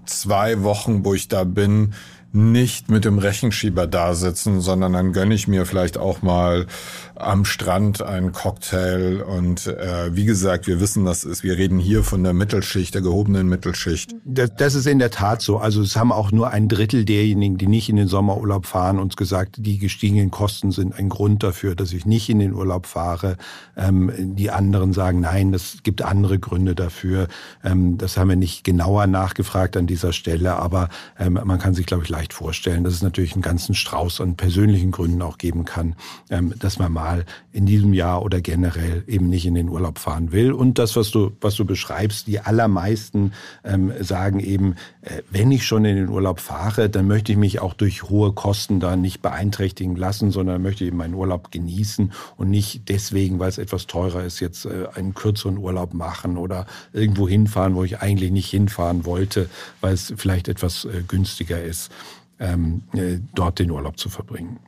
zwei 0.06 0.62
Wochen, 0.62 1.04
wo 1.04 1.14
ich 1.14 1.28
da 1.28 1.44
bin, 1.44 1.94
nicht 2.32 2.90
mit 2.90 3.04
dem 3.04 3.18
Rechenschieber 3.18 3.86
da 3.86 4.14
sitzen, 4.14 4.60
sondern 4.60 4.92
dann 4.92 5.12
gönne 5.12 5.34
ich 5.34 5.48
mir 5.48 5.64
vielleicht 5.64 5.96
auch 5.96 6.20
mal 6.20 6.66
am 7.14 7.44
Strand 7.44 8.02
einen 8.02 8.32
Cocktail. 8.32 9.22
Und 9.22 9.66
äh, 9.66 10.14
wie 10.14 10.24
gesagt, 10.24 10.66
wir 10.66 10.80
wissen, 10.80 11.04
das 11.04 11.24
ist, 11.24 11.42
wir 11.42 11.56
reden 11.56 11.78
hier 11.78 12.04
von 12.04 12.22
der 12.22 12.34
Mittelschicht, 12.34 12.94
der 12.94 13.02
gehobenen 13.02 13.48
Mittelschicht. 13.48 14.14
Das, 14.24 14.54
das 14.56 14.74
ist 14.74 14.86
in 14.86 14.98
der 14.98 15.10
Tat 15.10 15.40
so. 15.40 15.58
Also 15.58 15.80
es 15.80 15.96
haben 15.96 16.12
auch 16.12 16.30
nur 16.30 16.50
ein 16.50 16.68
Drittel 16.68 17.04
derjenigen, 17.04 17.56
die 17.56 17.66
nicht 17.66 17.88
in 17.88 17.96
den 17.96 18.08
Sommerurlaub 18.08 18.66
fahren, 18.66 18.98
uns 18.98 19.16
gesagt, 19.16 19.56
die 19.58 19.78
gestiegenen 19.78 20.30
Kosten 20.30 20.70
sind 20.70 20.98
ein 20.98 21.08
Grund 21.08 21.42
dafür, 21.42 21.74
dass 21.74 21.92
ich 21.92 22.04
nicht 22.04 22.28
in 22.28 22.38
den 22.38 22.52
Urlaub 22.52 22.86
fahre. 22.86 23.36
Ähm, 23.76 24.12
die 24.36 24.50
anderen 24.50 24.92
sagen, 24.92 25.20
nein, 25.20 25.54
es 25.54 25.78
gibt 25.82 26.02
andere 26.02 26.38
Gründe 26.38 26.74
dafür. 26.74 27.28
Ähm, 27.64 27.96
das 27.96 28.16
haben 28.18 28.28
wir 28.28 28.36
nicht 28.36 28.64
genauer 28.64 29.06
nachgefragt 29.06 29.76
an 29.76 29.86
dieser 29.86 30.12
Stelle, 30.12 30.56
aber 30.56 30.88
ähm, 31.18 31.40
man 31.44 31.58
kann 31.58 31.74
sich, 31.74 31.86
glaube 31.86 32.04
ich, 32.04 32.10
leicht 32.18 32.32
vorstellen, 32.32 32.82
dass 32.82 32.94
es 32.94 33.02
natürlich 33.02 33.34
einen 33.34 33.42
ganzen 33.42 33.76
Strauß 33.76 34.20
an 34.20 34.34
persönlichen 34.34 34.90
Gründen 34.90 35.22
auch 35.22 35.38
geben 35.38 35.64
kann, 35.64 35.94
ähm, 36.30 36.52
dass 36.58 36.80
man 36.80 36.90
mal 36.90 37.24
in 37.52 37.64
diesem 37.64 37.94
Jahr 37.94 38.22
oder 38.22 38.40
generell 38.40 39.04
eben 39.06 39.28
nicht 39.28 39.46
in 39.46 39.54
den 39.54 39.68
Urlaub 39.68 40.00
fahren 40.00 40.32
will. 40.32 40.52
Und 40.52 40.78
das, 40.78 40.96
was 40.96 41.12
du, 41.12 41.30
was 41.40 41.54
du 41.54 41.64
beschreibst, 41.64 42.26
die 42.26 42.40
allermeisten 42.40 43.32
ähm, 43.64 43.92
sagen 44.00 44.40
eben, 44.40 44.74
äh, 45.02 45.22
wenn 45.30 45.52
ich 45.52 45.64
schon 45.64 45.84
in 45.84 45.94
den 45.94 46.08
Urlaub 46.08 46.40
fahre, 46.40 46.90
dann 46.90 47.06
möchte 47.06 47.30
ich 47.30 47.38
mich 47.38 47.60
auch 47.60 47.74
durch 47.74 48.02
hohe 48.02 48.32
Kosten 48.32 48.80
da 48.80 48.96
nicht 48.96 49.22
beeinträchtigen 49.22 49.94
lassen, 49.94 50.32
sondern 50.32 50.60
möchte 50.60 50.84
eben 50.84 50.96
meinen 50.96 51.14
Urlaub 51.14 51.52
genießen 51.52 52.12
und 52.36 52.50
nicht 52.50 52.88
deswegen, 52.88 53.38
weil 53.38 53.48
es 53.48 53.58
etwas 53.58 53.86
teurer 53.86 54.24
ist, 54.24 54.40
jetzt 54.40 54.64
äh, 54.64 54.88
einen 54.94 55.14
kürzeren 55.14 55.56
Urlaub 55.56 55.94
machen 55.94 56.36
oder 56.36 56.66
irgendwo 56.92 57.28
hinfahren, 57.28 57.76
wo 57.76 57.84
ich 57.84 58.00
eigentlich 58.00 58.32
nicht 58.32 58.50
hinfahren 58.50 59.04
wollte, 59.04 59.48
weil 59.80 59.94
es 59.94 60.12
vielleicht 60.16 60.48
etwas 60.48 60.84
äh, 60.84 61.04
günstiger 61.06 61.62
ist 61.62 61.92
ähm, 62.38 62.82
äh, 62.92 63.18
dort 63.34 63.58
den 63.58 63.70
Urlaub 63.70 63.98
zu 63.98 64.08
verbringen. 64.08 64.58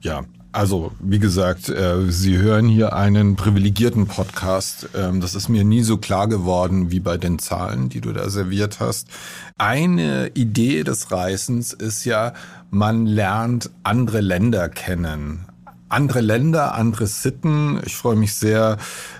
Ja, 0.00 0.24
also 0.50 0.92
wie 1.00 1.18
gesagt, 1.18 1.70
äh, 1.70 2.10
Sie 2.10 2.36
hören 2.36 2.68
hier 2.68 2.92
einen 2.92 3.36
privilegierten 3.36 4.06
Podcast. 4.06 4.88
Ähm, 4.94 5.20
das 5.20 5.34
ist 5.34 5.48
mir 5.48 5.64
nie 5.64 5.82
so 5.82 5.96
klar 5.96 6.28
geworden 6.28 6.90
wie 6.90 7.00
bei 7.00 7.16
den 7.16 7.38
Zahlen, 7.38 7.88
die 7.88 8.02
du 8.02 8.12
da 8.12 8.28
serviert 8.28 8.78
hast. 8.78 9.08
Eine 9.56 10.28
Idee 10.34 10.84
des 10.84 11.10
Reisens 11.10 11.72
ist 11.72 12.04
ja, 12.04 12.34
man 12.70 13.06
lernt 13.06 13.70
andere 13.82 14.20
Länder 14.20 14.68
kennen. 14.68 15.46
Andere 15.88 16.20
Länder, 16.20 16.74
andere 16.74 17.06
Sitten. 17.06 17.80
Ich 17.86 17.96
freue 17.96 18.16
mich 18.16 18.34
sehr, 18.34 18.76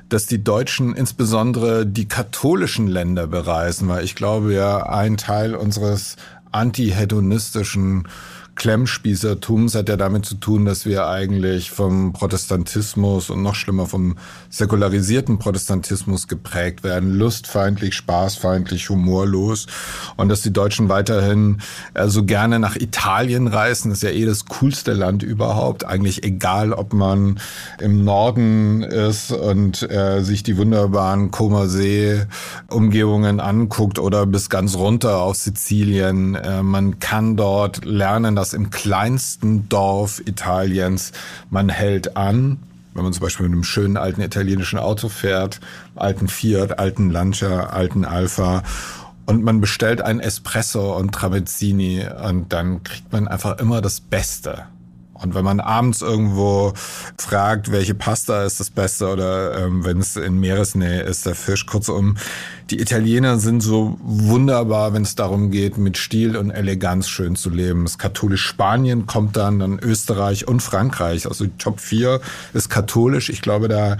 dass 0.09 0.27
die 0.27 0.43
Deutschen 0.43 0.95
insbesondere 0.95 1.87
die 1.87 2.09
katholischen 2.09 2.89
Länder 2.89 3.27
bereisen, 3.27 3.89
weil 3.89 4.05
ich 4.05 4.15
glaube 4.17 4.53
ja, 4.53 4.87
ein 4.87 5.17
Teil 5.17 5.55
unseres 5.55 6.17
antihedonistischen 6.53 8.05
Klemmspießertums 8.55 9.75
hat 9.75 9.89
ja 9.89 9.97
damit 9.97 10.27
zu 10.27 10.35
tun, 10.35 10.65
dass 10.65 10.85
wir 10.87 11.07
eigentlich 11.07 11.71
vom 11.71 12.13
Protestantismus 12.13 13.31
und 13.31 13.43
noch 13.43 13.55
schlimmer 13.55 13.87
vom 13.87 14.17
säkularisierten 14.51 15.39
Protestantismus 15.39 16.29
geprägt 16.29 16.85
werden. 16.85 17.15
Lustfeindlich, 17.15 17.95
spaßfeindlich, 17.95 18.91
humorlos. 18.91 19.67
Und 20.17 20.29
dass 20.29 20.43
die 20.43 20.53
Deutschen 20.53 20.89
weiterhin 20.89 21.63
äh, 21.95 22.09
so 22.09 22.25
gerne 22.25 22.59
nach 22.59 22.77
Italien 22.77 23.47
reisen, 23.47 23.91
ist 23.91 24.03
ja 24.03 24.11
eh 24.11 24.27
das 24.27 24.45
coolste 24.47 24.93
Land 24.93 25.23
überhaupt. 25.23 25.87
Eigentlich 25.87 26.23
egal, 26.23 26.73
ob 26.73 26.93
man 26.93 27.41
im 27.81 28.05
Norden 28.05 28.83
ist 28.83 29.33
und 29.33 29.83
äh, 29.91 30.23
sich 30.23 30.43
die 30.43 30.57
wunderbaren 30.57 31.31
Comer 31.31 31.67
See 31.69 32.27
Umgebungen 32.69 33.41
anguckt 33.41 33.99
oder 33.99 34.27
bis 34.27 34.51
ganz 34.51 34.77
runter 34.77 35.19
auf 35.19 35.37
Sizilien. 35.37 36.35
Äh, 36.35 36.63
man 36.63 36.99
kann 37.01 37.37
dort 37.37 37.85
lernen, 37.85 38.37
dass 38.43 38.55
im 38.55 38.71
kleinsten 38.71 39.69
Dorf 39.69 40.21
Italiens 40.27 41.13
man 41.49 41.69
hält 41.69 42.17
an, 42.17 42.59
wenn 42.93 43.05
man 43.05 43.13
zum 43.13 43.23
Beispiel 43.23 43.47
mit 43.47 43.53
einem 43.53 43.63
schönen 43.63 43.97
alten 43.97 44.21
italienischen 44.21 44.81
Auto 44.81 45.09
fährt, 45.09 45.61
alten 45.95 46.27
Fiat, 46.27 46.81
alten 46.81 47.11
Lancia, 47.11 47.67
alten 47.69 48.05
Alpha 48.05 48.65
und 49.27 49.45
man 49.45 49.61
bestellt 49.61 50.03
ein 50.03 50.19
Espresso 50.19 50.97
und 50.97 51.13
Tramezzini 51.13 52.05
und 52.27 52.53
dann 52.53 52.83
kriegt 52.83 53.13
man 53.13 53.29
einfach 53.29 53.61
immer 53.61 53.81
das 53.81 54.01
Beste. 54.01 54.65
Und 55.23 55.35
wenn 55.35 55.45
man 55.45 55.61
abends 55.61 56.03
irgendwo 56.03 56.73
fragt, 57.17 57.71
welche 57.73 57.95
Pasta 57.95 58.45
ist 58.45 58.61
das 58.61 58.71
Beste 58.71 59.09
oder 59.09 59.59
ähm, 59.59 59.85
wenn 59.85 59.99
es 59.99 60.17
in 60.17 60.39
Meeresnähe 60.39 61.03
ist, 61.03 61.27
der 61.27 61.35
Fisch, 61.35 61.67
kurzum, 61.67 62.17
die 62.71 62.81
Italiener 62.81 63.39
sind 63.39 63.63
so 63.63 63.99
wunderbar, 64.03 64.95
wenn 64.95 65.03
es 65.03 65.15
darum 65.15 65.51
geht, 65.51 65.79
mit 65.79 65.99
Stil 65.99 66.37
und 66.37 66.51
Eleganz 66.51 67.09
schön 67.09 67.37
zu 67.37 67.51
leben. 67.51 67.85
Das 67.85 67.99
katholisch 67.99 68.45
Spanien 68.45 69.07
kommt 69.07 69.37
dann, 69.37 69.59
dann 69.59 69.79
Österreich 69.79 70.49
und 70.49 70.61
Frankreich. 70.61 71.27
Also 71.27 71.45
die 71.45 71.59
Top 71.59 71.81
4 71.81 72.21
ist 72.55 72.71
katholisch. 72.71 73.29
Ich 73.29 73.43
glaube, 73.43 73.69
da 73.69 73.99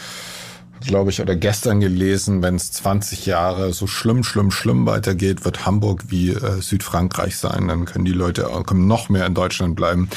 glaube 0.81 1.11
ich, 1.11 1.21
oder 1.21 1.37
gestern 1.37 1.81
gelesen, 1.81 2.43
wenn 2.43 2.57
es 2.57 2.73
20 2.73 3.27
Jahre 3.27 3.73
so 3.73 3.87
schlimm, 3.87 4.25
schlimm, 4.25 4.51
schlimm 4.51 4.87
weitergeht, 4.87 5.45
wird 5.45 5.67
Hamburg 5.67 6.05
wie 6.09 6.31
äh, 6.31 6.61
Südfrankreich 6.61 7.37
sein. 7.37 7.69
Dann 7.69 7.85
können 7.85 8.05
die 8.05 8.13
Leute 8.13 8.49
können 8.67 8.87
noch 8.87 9.09
mehr 9.09 9.27
in 9.27 9.35
Deutschland 9.35 9.77
bleiben. 9.77 10.09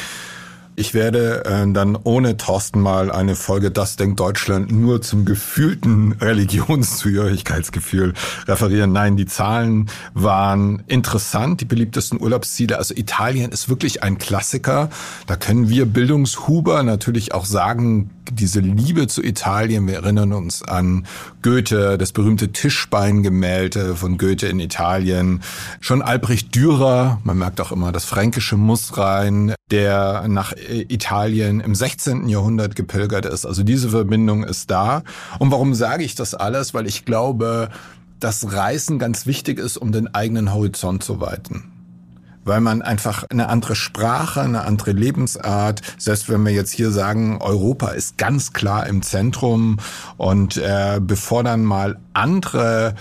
Ich 0.76 0.96
werde 0.96 1.46
äh, 1.46 1.72
dann 1.72 1.96
ohne 1.96 2.36
Thorsten 2.36 2.82
mal 2.82 3.12
eine 3.12 3.36
Folge 3.36 3.70
Das 3.70 3.96
denkt 3.96 4.20
Deutschland 4.20 4.72
nur 4.72 5.04
zum 5.04 5.24
gefühlten 5.24 6.14
Religionszugehörigkeitsgefühl 6.20 8.14
referieren. 8.48 8.92
Nein, 8.92 9.16
die 9.16 9.28
Zahlen 9.28 9.90
waren 10.16 10.82
interessant, 10.88 11.62
die 11.62 11.66
beliebtesten 11.66 12.20
Urlaubsziele. 12.20 12.80
Also 12.80 12.96
Italien 12.96 13.52
ist 13.52 13.70
wirklich 13.70 14.02
ein 14.02 14.18
Klassiker. 14.18 14.90
Da 15.28 15.36
können 15.36 15.70
wir 15.70 15.86
Bildungshuber 15.86 16.82
natürlich 16.82 17.36
auch 17.36 17.46
sagen, 17.46 18.10
diese 18.32 18.60
Liebe 18.60 19.08
zu 19.08 19.22
Italien, 19.22 19.88
wir 19.88 19.96
erinnern 19.96 20.34
uns 20.34 20.64
an 20.64 21.06
Goethe, 21.42 21.98
das 21.98 22.14
berühmte 22.14 22.52
Tischbeingemälde 22.52 23.96
von 23.96 24.18
Goethe 24.18 24.48
in 24.48 24.60
Italien. 24.60 25.42
Schon 25.82 26.02
Albrecht 26.02 26.56
Dürer, 26.56 27.20
man 27.24 27.38
merkt 27.38 27.62
auch 27.62 27.72
immer 27.72 27.92
das 27.92 28.06
Fränkische 28.06 28.58
muss 28.58 28.98
rein, 28.98 29.54
der 29.72 30.28
nach 30.28 30.54
Italien 30.70 31.60
im 31.60 31.76
16. 31.76 32.28
Jahrhundert 32.30 32.76
gepilgert 32.76 33.26
ist. 33.26 33.46
Also 33.46 33.64
diese 33.64 33.90
Verbindung 33.90 34.44
ist 34.44 34.72
da. 34.72 35.04
Und 35.40 35.52
warum 35.52 35.74
sage 35.74 36.04
ich 36.04 36.16
das 36.16 36.34
alles? 36.34 36.74
Weil 36.74 36.88
ich 36.88 37.06
glaube, 37.06 37.70
dass 38.20 38.54
Reisen 38.54 39.00
ganz 39.00 39.26
wichtig 39.26 39.60
ist, 39.60 39.78
um 39.78 39.92
den 39.92 40.14
eigenen 40.14 40.54
Horizont 40.54 41.04
zu 41.04 41.20
weiten. 41.20 41.66
weil 42.46 42.60
man 42.60 42.82
einfach 42.82 43.24
eine 43.30 43.48
andere 43.48 43.76
Sprache, 43.76 44.42
eine 44.42 44.66
andere 44.66 44.92
Lebensart, 44.92 45.82
selbst 45.98 46.30
wenn 46.30 46.44
wir 46.44 46.52
jetzt 46.52 46.72
hier 46.72 46.92
sagen, 46.92 47.38
Europa 47.42 47.90
ist 47.90 48.18
ganz 48.18 48.52
klar 48.52 48.86
im 48.88 49.02
Zentrum 49.02 49.78
und 50.18 50.58
äh, 50.58 51.00
bevor 51.02 51.44
dann 51.44 51.64
mal 51.64 51.98
andere 52.14 52.96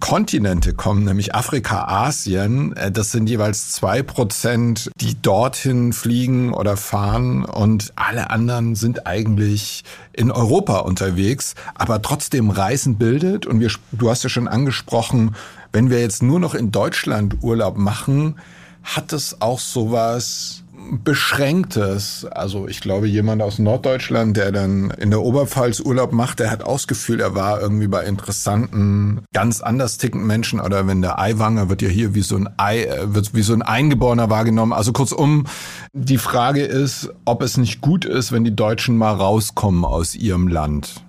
Kontinente 0.00 0.74
kommen, 0.74 1.04
nämlich 1.04 1.34
Afrika, 1.34 1.84
Asien. 1.86 2.76
Äh, 2.76 2.90
das 2.92 3.12
sind 3.12 3.28
jeweils 3.28 3.72
zwei 3.72 4.02
Prozent, 4.02 4.90
die 5.00 5.20
dorthin 5.20 5.92
fliegen 5.92 6.52
oder 6.52 6.76
fahren 6.76 7.44
und 7.44 7.92
alle 7.96 8.30
anderen 8.30 8.74
sind 8.74 9.06
eigentlich 9.06 9.84
in 10.12 10.30
Europa 10.30 10.78
unterwegs, 10.78 11.54
aber 11.74 12.02
trotzdem 12.02 12.50
Reisen 12.50 12.96
bildet. 12.96 13.46
Und 13.46 13.60
wir, 13.60 13.70
du 13.92 14.10
hast 14.10 14.22
ja 14.22 14.28
schon 14.28 14.48
angesprochen, 14.48 15.34
wenn 15.72 15.90
wir 15.90 16.00
jetzt 16.00 16.22
nur 16.22 16.40
noch 16.40 16.54
in 16.54 16.72
Deutschland 16.72 17.42
Urlaub 17.42 17.76
machen, 17.76 18.36
hat 18.82 19.12
es 19.12 19.40
auch 19.40 19.58
sowas 19.58 20.62
Beschränktes. 21.04 22.26
Also 22.30 22.68
ich 22.68 22.80
glaube, 22.80 23.06
jemand 23.06 23.42
aus 23.42 23.58
Norddeutschland, 23.58 24.36
der 24.36 24.52
dann 24.52 24.90
in 24.90 25.10
der 25.10 25.22
Oberpfalz 25.22 25.80
Urlaub 25.80 26.12
macht, 26.12 26.40
der 26.40 26.50
hat 26.50 26.62
ausgefühlt, 26.62 27.20
er 27.20 27.34
war 27.34 27.60
irgendwie 27.60 27.86
bei 27.86 28.04
interessanten, 28.04 29.22
ganz 29.32 29.60
anders 29.60 29.98
tickenden 29.98 30.26
Menschen. 30.26 30.60
Oder 30.60 30.86
wenn 30.86 31.02
der 31.02 31.18
Eiwanger 31.18 31.68
wird 31.68 31.82
ja 31.82 31.88
hier 31.88 32.14
wie 32.14 32.22
so 32.22 32.36
ein 32.36 32.48
Ei, 32.56 32.84
äh, 32.84 33.14
wird 33.14 33.34
wie 33.34 33.42
so 33.42 33.52
ein 33.52 33.62
Eingeborener 33.62 34.30
wahrgenommen. 34.30 34.72
Also 34.72 34.92
kurzum, 34.92 35.46
die 35.92 36.18
Frage 36.18 36.62
ist, 36.62 37.10
ob 37.24 37.42
es 37.42 37.56
nicht 37.56 37.80
gut 37.80 38.04
ist, 38.04 38.32
wenn 38.32 38.44
die 38.44 38.54
Deutschen 38.54 38.96
mal 38.96 39.14
rauskommen 39.14 39.84
aus 39.84 40.14
ihrem 40.14 40.48
Land 40.48 41.05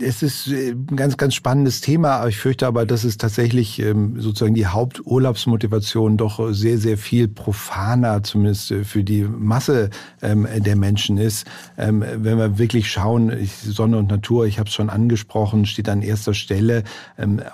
es 0.00 0.22
ist 0.22 0.48
äh, 0.48 0.70
ein 0.70 0.96
ganz, 0.96 1.16
ganz 1.16 1.34
spannendes 1.34 1.80
Thema. 1.80 2.26
Ich 2.26 2.38
fürchte 2.38 2.66
aber, 2.66 2.86
dass 2.86 3.04
es 3.04 3.18
tatsächlich 3.18 3.80
ähm, 3.80 4.20
sozusagen 4.20 4.54
die 4.54 4.66
Haupturlaubsmotivation 4.66 6.16
doch 6.16 6.52
sehr, 6.52 6.78
sehr 6.78 6.96
viel 6.96 7.28
profaner, 7.28 8.22
zumindest 8.22 8.70
äh, 8.70 8.84
für 8.84 9.04
die 9.04 9.22
Masse 9.24 9.90
ähm, 10.22 10.46
der 10.56 10.76
Menschen 10.76 11.18
ist. 11.18 11.46
Ähm, 11.76 12.02
wenn 12.02 12.38
wir 12.38 12.58
wirklich 12.58 12.90
schauen, 12.90 13.32
Sonne 13.46 13.98
und 13.98 14.08
Natur, 14.10 14.46
ich 14.46 14.58
habe 14.58 14.68
es 14.68 14.74
schon 14.74 14.90
angesprochen, 14.90 15.66
steht 15.66 15.88
an 15.88 16.02
erster 16.02 16.34
Stelle. 16.34 16.84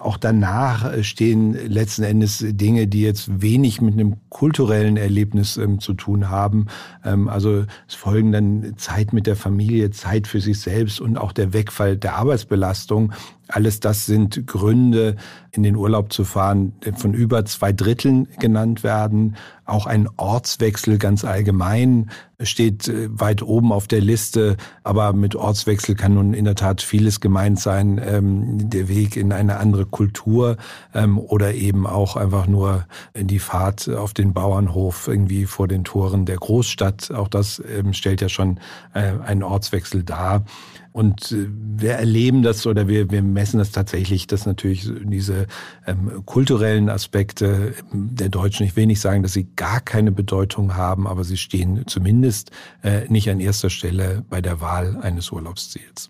Auch 0.00 0.17
danach 0.17 1.02
stehen 1.02 1.55
letzten 1.55 2.02
Endes 2.02 2.45
Dinge, 2.47 2.87
die 2.87 3.02
jetzt 3.02 3.43
wenig 3.43 3.81
mit 3.81 3.95
einem 3.95 4.17
kulturellen 4.29 4.97
Erlebnis 4.97 5.59
zu 5.79 5.95
tun 5.95 6.29
haben. 6.29 6.67
Also 7.02 7.64
es 7.88 7.95
folgen 7.95 8.33
dann 8.33 8.75
Zeit 8.76 9.12
mit 9.12 9.26
der 9.26 9.37
Familie, 9.37 9.91
Zeit 9.91 10.26
für 10.26 10.41
sich 10.41 10.61
selbst 10.61 11.00
und 11.00 11.17
auch 11.17 11.33
der 11.33 11.52
Wegfall 11.52 11.97
der 11.97 12.12
Arbeitsbelastung. 12.12 13.12
Alles 13.52 13.80
das 13.80 14.06
sind 14.06 14.47
Gründe, 14.47 15.16
in 15.52 15.62
den 15.62 15.76
Urlaub 15.76 16.12
zu 16.12 16.25
fahren, 16.25 16.73
von 16.97 17.12
über 17.12 17.44
zwei 17.44 17.73
Dritteln 17.73 18.26
genannt 18.40 18.82
werden. 18.82 19.37
Auch 19.66 19.87
ein 19.87 20.09
Ortswechsel 20.16 20.97
ganz 20.99 21.25
allgemein 21.25 22.11
steht 22.40 22.88
äh, 22.88 23.09
weit 23.11 23.42
oben 23.42 23.73
auf 23.73 23.87
der 23.87 24.00
Liste. 24.00 24.56
Aber 24.82 25.12
mit 25.12 25.37
Ortswechsel 25.37 25.94
kann 25.94 26.14
nun 26.14 26.35
in 26.35 26.44
der 26.44 26.54
Tat 26.54 26.82
vieles 26.82 27.21
gemeint 27.21 27.61
sein. 27.61 28.00
Ähm, 28.04 28.71
der 28.71 28.88
Weg 28.88 29.16
in 29.16 29.32
eine 29.32 29.59
andere 29.59 29.87
Kultur 29.87 30.56
ähm, 30.94 31.18
oder 31.18 31.54
eben 31.54 31.87
auch 31.87 32.16
einfach 32.16 32.47
nur 32.47 32.87
die 33.14 33.38
Fahrt 33.38 33.88
auf 33.88 34.14
den 34.14 34.32
Bauernhof 34.32 35.09
irgendwie 35.09 35.47
vor 35.47 35.68
den 35.68 35.85
Toren 35.85 36.25
der 36.25 36.37
Großstadt. 36.37 37.11
Auch 37.12 37.28
das 37.28 37.62
ähm, 37.76 37.92
stellt 37.92 38.21
ja 38.21 38.28
schon 38.28 38.59
äh, 38.94 39.12
einen 39.25 39.42
Ortswechsel 39.42 40.02
dar. 40.02 40.44
Und 40.92 41.32
äh, 41.32 41.47
wir 41.49 41.92
erleben 41.92 42.42
das 42.42 42.66
oder 42.66 42.88
wir, 42.88 43.11
wir 43.11 43.23
messen 43.42 43.58
das 43.58 43.72
tatsächlich, 43.72 44.28
dass 44.28 44.46
natürlich 44.46 44.88
diese 45.02 45.49
ähm, 45.84 46.25
kulturellen 46.25 46.88
Aspekte 46.88 47.75
der 47.92 48.28
Deutschen, 48.28 48.64
ich 48.64 48.76
will 48.76 48.87
nicht 48.87 49.00
sagen, 49.00 49.25
dass 49.25 49.32
sie 49.32 49.49
gar 49.56 49.80
keine 49.80 50.12
Bedeutung 50.12 50.76
haben, 50.76 51.08
aber 51.08 51.25
sie 51.25 51.37
stehen 51.37 51.84
zumindest 51.88 52.52
äh, 52.84 53.08
nicht 53.08 53.28
an 53.28 53.40
erster 53.40 53.68
Stelle 53.68 54.25
bei 54.30 54.40
der 54.40 54.61
Wahl 54.61 54.96
eines 55.02 55.32
Urlaubsziels. 55.32 56.08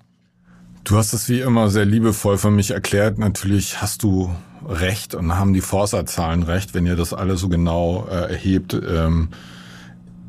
Du 0.84 0.96
hast 0.98 1.14
es 1.14 1.30
wie 1.30 1.40
immer 1.40 1.70
sehr 1.70 1.86
liebevoll 1.86 2.36
für 2.36 2.50
mich 2.50 2.72
erklärt. 2.72 3.16
Natürlich 3.18 3.80
hast 3.80 4.02
du 4.02 4.30
recht 4.68 5.14
und 5.14 5.34
haben 5.38 5.54
die 5.54 5.62
Forsa-Zahlen 5.62 6.42
recht, 6.42 6.74
wenn 6.74 6.84
ihr 6.84 6.96
das 6.96 7.14
alle 7.14 7.38
so 7.38 7.48
genau 7.48 8.06
äh, 8.10 8.32
erhebt. 8.32 8.74
Ähm, 8.74 9.28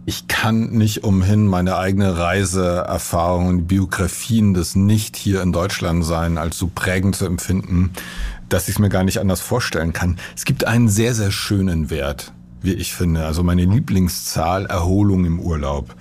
ich 0.05 0.27
kann 0.27 0.71
nicht 0.71 1.03
umhin, 1.05 1.47
meine 1.47 1.77
eigene 1.77 2.17
Reiseerfahrung 2.17 3.47
und 3.47 3.67
Biografien 3.67 4.53
des 4.53 4.75
nicht 4.75 5.15
hier 5.15 5.41
in 5.41 5.53
Deutschland 5.53 6.03
sein 6.03 6.37
als 6.37 6.57
so 6.57 6.69
prägend 6.73 7.15
zu 7.15 7.25
empfinden, 7.25 7.91
dass 8.49 8.67
ich 8.67 8.75
es 8.75 8.79
mir 8.79 8.89
gar 8.89 9.05
nicht 9.05 9.19
anders 9.19 9.39
vorstellen 9.39 9.93
kann. 9.93 10.17
Es 10.35 10.43
gibt 10.43 10.67
einen 10.67 10.89
sehr, 10.89 11.13
sehr 11.13 11.31
schönen 11.31 11.89
Wert, 11.89 12.33
wie 12.61 12.73
ich 12.73 12.93
finde. 12.93 13.25
Also 13.25 13.43
meine 13.43 13.63
Lieblingszahl 13.63 14.65
Erholung 14.65 15.23
im 15.23 15.39
Urlaub. 15.39 15.95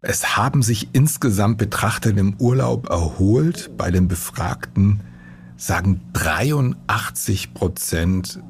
Es 0.00 0.36
haben 0.36 0.62
sich 0.62 0.88
insgesamt 0.92 1.58
betrachtet 1.58 2.16
im 2.16 2.34
Urlaub 2.38 2.88
erholt 2.88 3.70
bei 3.76 3.90
den 3.90 4.08
Befragten, 4.08 5.00
sagen 5.56 6.00
83 6.14 7.52
Prozent 7.52 8.40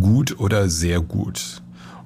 gut 0.00 0.38
oder 0.38 0.68
sehr 0.68 1.00
gut. 1.00 1.62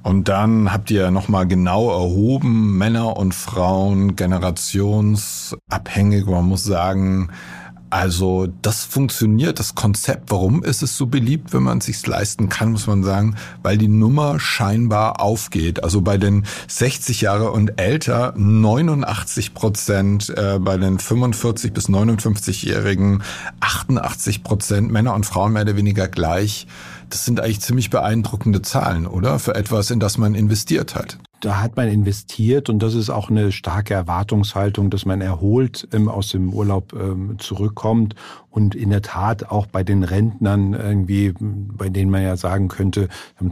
Und 0.06 0.28
dann 0.28 0.72
habt 0.72 0.90
ihr 0.92 1.10
nochmal 1.10 1.48
genau 1.48 1.90
erhoben, 1.90 2.78
Männer 2.78 3.16
und 3.16 3.34
Frauen, 3.34 4.14
generationsabhängig, 4.14 6.26
man 6.26 6.44
muss 6.44 6.62
sagen, 6.62 7.30
also 7.90 8.46
das 8.62 8.84
funktioniert, 8.84 9.58
das 9.58 9.74
Konzept. 9.74 10.30
Warum 10.30 10.62
ist 10.62 10.84
es 10.84 10.96
so 10.96 11.06
beliebt, 11.06 11.52
wenn 11.52 11.64
man 11.64 11.78
es 11.78 11.86
sich 11.86 12.06
leisten 12.06 12.48
kann, 12.48 12.70
muss 12.70 12.86
man 12.86 13.02
sagen, 13.02 13.34
weil 13.64 13.78
die 13.78 13.88
Nummer 13.88 14.38
scheinbar 14.38 15.20
aufgeht. 15.20 15.82
Also 15.82 16.02
bei 16.02 16.18
den 16.18 16.46
60 16.68 17.22
Jahre 17.22 17.50
und 17.50 17.80
älter 17.80 18.32
89 18.36 19.54
Prozent, 19.54 20.32
äh, 20.36 20.60
bei 20.60 20.76
den 20.76 21.00
45 21.00 21.72
bis 21.72 21.88
59-Jährigen 21.88 23.24
88 23.58 24.44
Prozent, 24.44 24.92
Männer 24.92 25.14
und 25.14 25.26
Frauen 25.26 25.52
mehr 25.52 25.62
oder 25.62 25.76
weniger 25.76 26.06
gleich. 26.06 26.68
Das 27.10 27.24
sind 27.24 27.40
eigentlich 27.40 27.60
ziemlich 27.60 27.90
beeindruckende 27.90 28.62
Zahlen, 28.62 29.06
oder? 29.06 29.38
Für 29.38 29.54
etwas, 29.54 29.90
in 29.90 30.00
das 30.00 30.18
man 30.18 30.34
investiert 30.34 30.94
hat. 30.94 31.18
Da 31.40 31.62
hat 31.62 31.76
man 31.76 31.88
investiert 31.88 32.70
und 32.70 32.82
das 32.82 32.94
ist 32.94 33.10
auch 33.10 33.28
eine 33.28 33.52
starke 33.52 33.92
Erwartungshaltung, 33.92 34.88
dass 34.88 35.04
man 35.04 35.20
erholt 35.20 35.86
ähm, 35.92 36.08
aus 36.08 36.30
dem 36.30 36.52
Urlaub 36.52 36.94
ähm, 36.94 37.38
zurückkommt 37.38 38.14
und 38.48 38.74
in 38.74 38.88
der 38.88 39.02
Tat 39.02 39.50
auch 39.50 39.66
bei 39.66 39.84
den 39.84 40.02
Rentnern 40.02 40.72
irgendwie, 40.72 41.34
bei 41.38 41.90
denen 41.90 42.10
man 42.10 42.22
ja 42.22 42.38
sagen 42.38 42.68
könnte, 42.68 43.08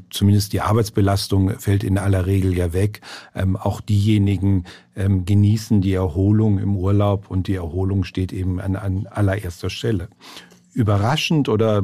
zumindest 0.08 0.54
die 0.54 0.62
Arbeitsbelastung 0.62 1.50
fällt 1.60 1.84
in 1.84 1.98
aller 1.98 2.24
Regel 2.24 2.56
ja 2.56 2.72
weg. 2.72 3.02
Ähm, 3.34 3.56
auch 3.56 3.82
diejenigen 3.82 4.64
ähm, 4.96 5.26
genießen 5.26 5.82
die 5.82 5.92
Erholung 5.92 6.58
im 6.58 6.76
Urlaub 6.76 7.30
und 7.30 7.48
die 7.48 7.54
Erholung 7.54 8.04
steht 8.04 8.32
eben 8.32 8.60
an, 8.60 8.76
an 8.76 9.06
allererster 9.06 9.68
Stelle 9.68 10.08
überraschend 10.72 11.48
oder 11.48 11.82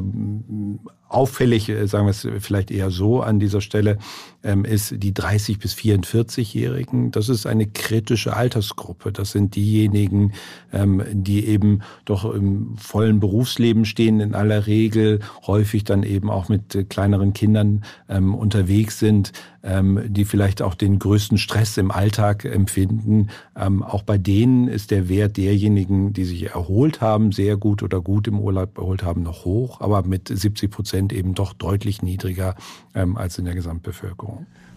auffällig, 1.13 1.69
äh, 1.69 1.87
sagen 1.87 2.05
wir 2.05 2.11
es 2.11 2.27
vielleicht 2.39 2.71
eher 2.71 2.89
so 2.89 3.21
an 3.21 3.39
dieser 3.39 3.61
Stelle, 3.61 3.97
ähm, 4.43 4.65
ist 4.65 4.95
die 4.97 5.13
30 5.13 5.59
bis 5.59 5.73
44-Jährigen. 5.75 7.11
Das 7.11 7.29
ist 7.29 7.45
eine 7.45 7.67
kritische 7.67 8.35
Altersgruppe. 8.35 9.11
Das 9.11 9.31
sind 9.31 9.55
diejenigen, 9.55 10.33
ähm, 10.73 11.03
die 11.11 11.45
eben 11.45 11.81
doch 12.05 12.25
im 12.25 12.75
vollen 12.77 13.19
Berufsleben 13.19 13.85
stehen, 13.85 14.19
in 14.19 14.33
aller 14.33 14.65
Regel 14.65 15.19
häufig 15.45 15.83
dann 15.83 16.03
eben 16.03 16.29
auch 16.29 16.49
mit 16.49 16.73
äh, 16.73 16.83
kleineren 16.83 17.33
Kindern 17.33 17.83
ähm, 18.09 18.33
unterwegs 18.33 18.99
sind, 18.99 19.31
die 19.63 20.25
vielleicht 20.25 20.63
auch 20.63 20.73
den 20.73 20.97
größten 20.97 21.37
Stress 21.37 21.77
im 21.77 21.91
Alltag 21.91 22.45
empfinden. 22.45 23.27
Auch 23.53 24.01
bei 24.01 24.17
denen 24.17 24.67
ist 24.67 24.89
der 24.89 25.07
Wert 25.07 25.37
derjenigen, 25.37 26.13
die 26.13 26.23
sich 26.23 26.47
erholt 26.47 26.99
haben, 26.99 27.31
sehr 27.31 27.57
gut 27.57 27.83
oder 27.83 28.01
gut 28.01 28.27
im 28.27 28.39
Urlaub 28.39 28.79
erholt 28.79 29.03
haben, 29.03 29.21
noch 29.21 29.45
hoch, 29.45 29.79
aber 29.79 30.01
mit 30.01 30.29
70 30.29 30.71
Prozent 30.71 31.13
eben 31.13 31.35
doch 31.35 31.53
deutlich 31.53 32.01
niedriger 32.01 32.55
als 32.93 33.37
in 33.37 33.45
der 33.45 33.53
Gesamtbevölkerung. 33.53 34.30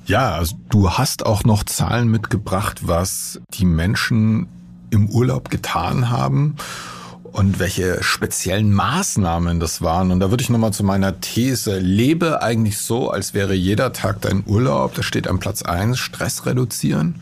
Ja, 0.06 0.34
also 0.34 0.56
du 0.68 0.90
hast 0.90 1.24
auch 1.24 1.44
noch 1.44 1.64
Zahlen 1.64 2.08
mitgebracht, 2.08 2.86
was 2.86 3.40
die 3.54 3.64
Menschen 3.64 4.48
im 4.90 5.08
Urlaub 5.08 5.48
getan 5.48 6.10
haben 6.10 6.56
und 7.34 7.58
welche 7.58 8.02
speziellen 8.02 8.72
Maßnahmen 8.72 9.58
das 9.58 9.82
waren. 9.82 10.12
Und 10.12 10.20
da 10.20 10.30
würde 10.30 10.42
ich 10.42 10.50
nochmal 10.50 10.72
zu 10.72 10.84
meiner 10.84 11.20
These, 11.20 11.78
lebe 11.78 12.42
eigentlich 12.42 12.78
so, 12.78 13.10
als 13.10 13.34
wäre 13.34 13.54
jeder 13.54 13.92
Tag 13.92 14.20
dein 14.20 14.44
Urlaub. 14.46 14.94
Das 14.94 15.04
steht 15.04 15.26
am 15.26 15.40
Platz 15.40 15.62
eins 15.62 15.98
Stress 15.98 16.46
reduzieren. 16.46 17.16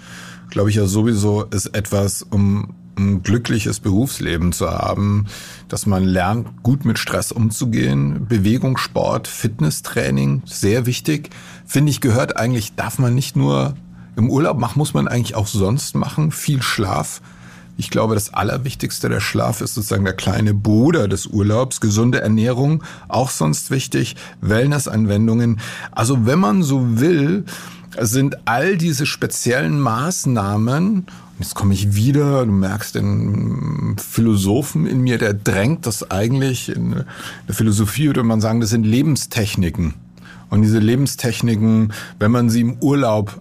Glaube 0.51 0.69
ich 0.69 0.77
ja 0.77 0.85
sowieso 0.87 1.45
ist 1.45 1.69
etwas, 1.69 2.23
um 2.23 2.75
ein 2.97 3.23
glückliches 3.23 3.81
Berufsleben 3.81 4.53
zu 4.53 4.71
haben, 4.71 5.27
dass 5.69 5.87
man 5.87 6.05
lernt, 6.05 6.63
gut 6.63 6.85
mit 6.85 6.99
Stress 6.99 7.33
umzugehen. 7.33 8.27
Bewegung, 8.29 8.77
Sport, 8.77 9.29
Fitnesstraining, 9.29 10.43
sehr 10.45 10.87
wichtig. 10.87 11.31
Finde 11.67 11.91
ich, 11.91 12.01
gehört 12.01 12.37
eigentlich, 12.37 12.75
darf 12.75 12.99
man 12.99 13.15
nicht 13.15 13.37
nur 13.37 13.75
im 14.17 14.31
Urlaub 14.31 14.59
machen, 14.59 14.79
muss 14.79 14.95
man 14.95 15.09
eigentlich 15.09 15.35
auch 15.35 15.47
sonst 15.47 15.95
machen. 15.95 16.33
Viel 16.33 16.63
Schlaf. 16.63 17.23
Ich 17.79 17.89
glaube, 17.89 18.15
das 18.15 18.35
Allerwichtigste 18.35 19.09
der 19.09 19.21
Schlaf 19.21 19.63
ist 19.63 19.75
sozusagen 19.75 20.05
der 20.05 20.13
kleine 20.15 20.53
Bruder 20.53 21.09
des 21.09 21.27
Urlaubs. 21.27 21.81
Gesunde 21.81 22.21
Ernährung, 22.21 22.85
auch 23.09 23.31
sonst 23.31 23.71
wichtig. 23.71 24.17
Wellnessanwendungen. 24.43 25.59
Also 25.91 26.27
wenn 26.27 26.39
man 26.39 26.63
so 26.63 27.01
will, 27.01 27.45
sind 27.99 28.37
all 28.47 28.77
diese 28.77 29.07
speziellen 29.07 29.81
Maßnahmen, 29.81 30.95
und 30.95 31.07
jetzt 31.39 31.55
komme 31.55 31.75
ich 31.75 31.95
wieder, 31.95 32.47
du 32.47 32.53
merkst 32.53 32.95
den 32.95 33.97
Philosophen 33.99 34.87
in 34.87 35.01
mir, 35.01 35.19
der 35.19 35.35
drängt 35.35 35.87
das 35.87 36.11
eigentlich, 36.11 36.69
in 36.69 37.05
der 37.49 37.55
Philosophie 37.55 38.07
würde 38.07 38.23
man 38.23 38.41
sagen, 38.41 38.61
das 38.61 38.71
sind 38.71 38.85
Lebenstechniken. 38.85 39.95
Und 40.51 40.63
diese 40.63 40.79
Lebenstechniken, 40.79 41.93
wenn 42.19 42.31
man 42.31 42.51
sie 42.51 42.61
im 42.61 42.77
Urlaub 42.81 43.41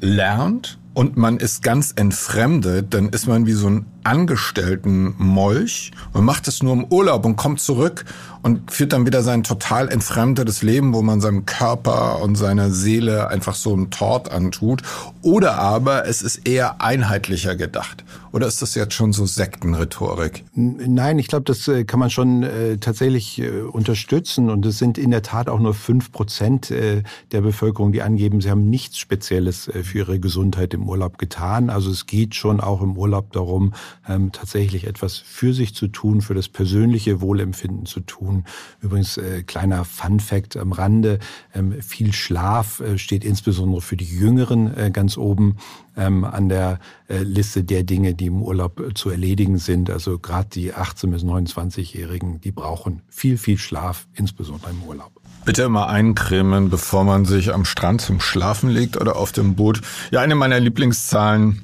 lernt 0.00 0.78
und 0.94 1.16
man 1.16 1.38
ist 1.38 1.62
ganz 1.62 1.92
entfremdet, 1.96 2.94
dann 2.94 3.08
ist 3.08 3.26
man 3.26 3.46
wie 3.46 3.52
so 3.52 3.68
ein 3.68 3.86
angestellten 4.04 5.14
Molch 5.18 5.90
und 6.12 6.24
macht 6.24 6.48
es 6.48 6.62
nur 6.62 6.74
im 6.74 6.84
Urlaub 6.84 7.24
und 7.24 7.36
kommt 7.36 7.60
zurück 7.60 8.04
und 8.42 8.70
führt 8.70 8.92
dann 8.92 9.06
wieder 9.06 9.22
sein 9.22 9.44
total 9.44 9.88
entfremdetes 9.88 10.62
Leben, 10.62 10.92
wo 10.94 11.02
man 11.02 11.20
seinem 11.20 11.46
Körper 11.46 12.20
und 12.20 12.36
seiner 12.36 12.70
Seele 12.70 13.28
einfach 13.28 13.54
so 13.54 13.72
einen 13.72 13.90
Tort 13.90 14.30
antut. 14.30 14.82
Oder 15.22 15.58
aber 15.58 16.06
es 16.06 16.22
ist 16.22 16.46
eher 16.48 16.80
einheitlicher 16.80 17.54
gedacht. 17.54 18.04
Oder 18.32 18.46
ist 18.46 18.62
das 18.62 18.74
jetzt 18.74 18.94
schon 18.94 19.12
so 19.12 19.26
Sektenrhetorik? 19.26 20.42
Nein, 20.54 21.18
ich 21.18 21.28
glaube, 21.28 21.44
das 21.44 21.68
äh, 21.68 21.84
kann 21.84 22.00
man 22.00 22.08
schon 22.08 22.42
äh, 22.42 22.78
tatsächlich 22.78 23.38
äh, 23.38 23.60
unterstützen. 23.60 24.48
Und 24.48 24.64
es 24.64 24.78
sind 24.78 24.96
in 24.96 25.10
der 25.10 25.22
Tat 25.22 25.50
auch 25.50 25.60
nur 25.60 25.74
fünf 25.74 26.10
Prozent 26.12 26.70
äh, 26.70 27.02
der 27.30 27.42
Bevölkerung, 27.42 27.92
die 27.92 28.00
angeben, 28.00 28.40
sie 28.40 28.50
haben 28.50 28.70
nichts 28.70 28.98
Spezielles 28.98 29.68
äh, 29.68 29.84
für 29.84 29.98
ihre 29.98 30.18
Gesundheit 30.18 30.72
im 30.72 30.88
Urlaub 30.88 31.18
getan. 31.18 31.68
Also 31.68 31.90
es 31.90 32.06
geht 32.06 32.34
schon 32.34 32.60
auch 32.60 32.80
im 32.80 32.96
Urlaub 32.96 33.32
darum, 33.32 33.74
ähm, 34.08 34.32
tatsächlich 34.32 34.86
etwas 34.86 35.18
für 35.18 35.52
sich 35.52 35.74
zu 35.74 35.88
tun, 35.88 36.22
für 36.22 36.34
das 36.34 36.48
persönliche 36.48 37.20
Wohlempfinden 37.20 37.84
zu 37.84 38.00
tun. 38.00 38.31
Übrigens, 38.80 39.16
äh, 39.16 39.42
kleiner 39.42 39.84
Fun 39.84 40.20
Fact 40.20 40.56
am 40.56 40.72
Rande, 40.72 41.18
ähm, 41.54 41.80
viel 41.82 42.12
Schlaf 42.12 42.80
äh, 42.80 42.98
steht 42.98 43.24
insbesondere 43.24 43.80
für 43.80 43.96
die 43.96 44.04
Jüngeren 44.04 44.76
äh, 44.76 44.90
ganz 44.90 45.16
oben 45.16 45.56
ähm, 45.96 46.24
an 46.24 46.48
der 46.48 46.80
äh, 47.08 47.18
Liste 47.22 47.64
der 47.64 47.82
Dinge, 47.82 48.14
die 48.14 48.26
im 48.26 48.42
Urlaub 48.42 48.80
äh, 48.80 48.94
zu 48.94 49.10
erledigen 49.10 49.58
sind. 49.58 49.90
Also 49.90 50.18
gerade 50.18 50.48
die 50.50 50.72
18- 50.72 51.10
bis 51.10 51.22
29-Jährigen, 51.22 52.40
die 52.40 52.50
brauchen 52.50 53.02
viel, 53.08 53.38
viel 53.38 53.58
Schlaf, 53.58 54.06
insbesondere 54.14 54.70
im 54.70 54.82
Urlaub. 54.82 55.12
Bitte 55.44 55.64
immer 55.64 55.88
eincremen, 55.88 56.70
bevor 56.70 57.04
man 57.04 57.24
sich 57.24 57.52
am 57.52 57.64
Strand 57.64 58.00
zum 58.00 58.20
Schlafen 58.20 58.70
legt 58.70 58.96
oder 58.96 59.16
auf 59.16 59.32
dem 59.32 59.56
Boot. 59.56 59.80
Ja, 60.12 60.20
eine 60.20 60.36
meiner 60.36 60.60
Lieblingszahlen, 60.60 61.62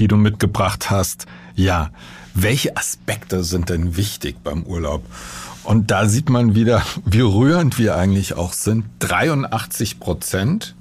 die 0.00 0.08
du 0.08 0.16
mitgebracht 0.16 0.90
hast, 0.90 1.26
ja, 1.54 1.90
welche 2.34 2.76
Aspekte 2.76 3.44
sind 3.44 3.68
denn 3.70 3.96
wichtig 3.96 4.36
beim 4.42 4.64
Urlaub? 4.64 5.04
Und 5.70 5.92
da 5.92 6.08
sieht 6.08 6.30
man 6.30 6.56
wieder, 6.56 6.82
wie 7.04 7.20
rührend 7.20 7.78
wir 7.78 7.96
eigentlich 7.96 8.34
auch 8.34 8.54
sind. 8.54 8.86
83 8.98 10.00
Prozent 10.00 10.74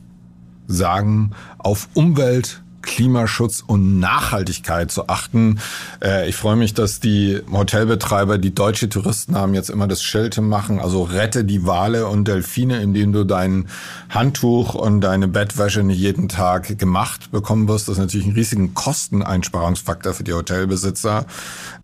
sagen 0.66 1.30
auf 1.60 1.90
Umwelt, 1.94 2.64
Klimaschutz 2.90 3.64
und 3.66 4.00
Nachhaltigkeit 4.00 4.92
zu 4.92 5.10
achten. 5.10 5.60
Äh, 6.04 6.28
ich 6.28 6.36
freue 6.36 6.56
mich, 6.56 6.74
dass 6.74 7.00
die 7.00 7.40
Hotelbetreiber, 7.52 8.40
die 8.40 8.54
deutsche 8.54 8.90
Touristen 8.90 9.36
haben, 9.36 9.54
jetzt 9.54 9.70
immer 9.70 9.88
das 9.88 10.02
Schild 10.02 10.42
machen, 10.42 10.80
also 10.80 11.04
rette 11.04 11.46
die 11.46 11.68
Wale 11.68 12.08
und 12.08 12.28
Delfine, 12.28 12.82
indem 12.82 13.14
du 13.14 13.26
dein 13.26 13.68
Handtuch 14.10 14.74
und 14.74 15.02
deine 15.02 15.28
Bettwäsche 15.28 15.84
nicht 15.84 16.00
jeden 16.00 16.30
Tag 16.30 16.80
gemacht 16.80 17.32
bekommen 17.32 17.68
wirst. 17.68 17.88
Das 17.88 17.94
ist 17.94 18.00
natürlich 18.00 18.26
ein 18.26 18.34
riesigen 18.34 18.74
Kosteneinsparungsfaktor 18.74 20.14
für 20.14 20.24
die 20.24 20.34
Hotelbesitzer. 20.34 21.26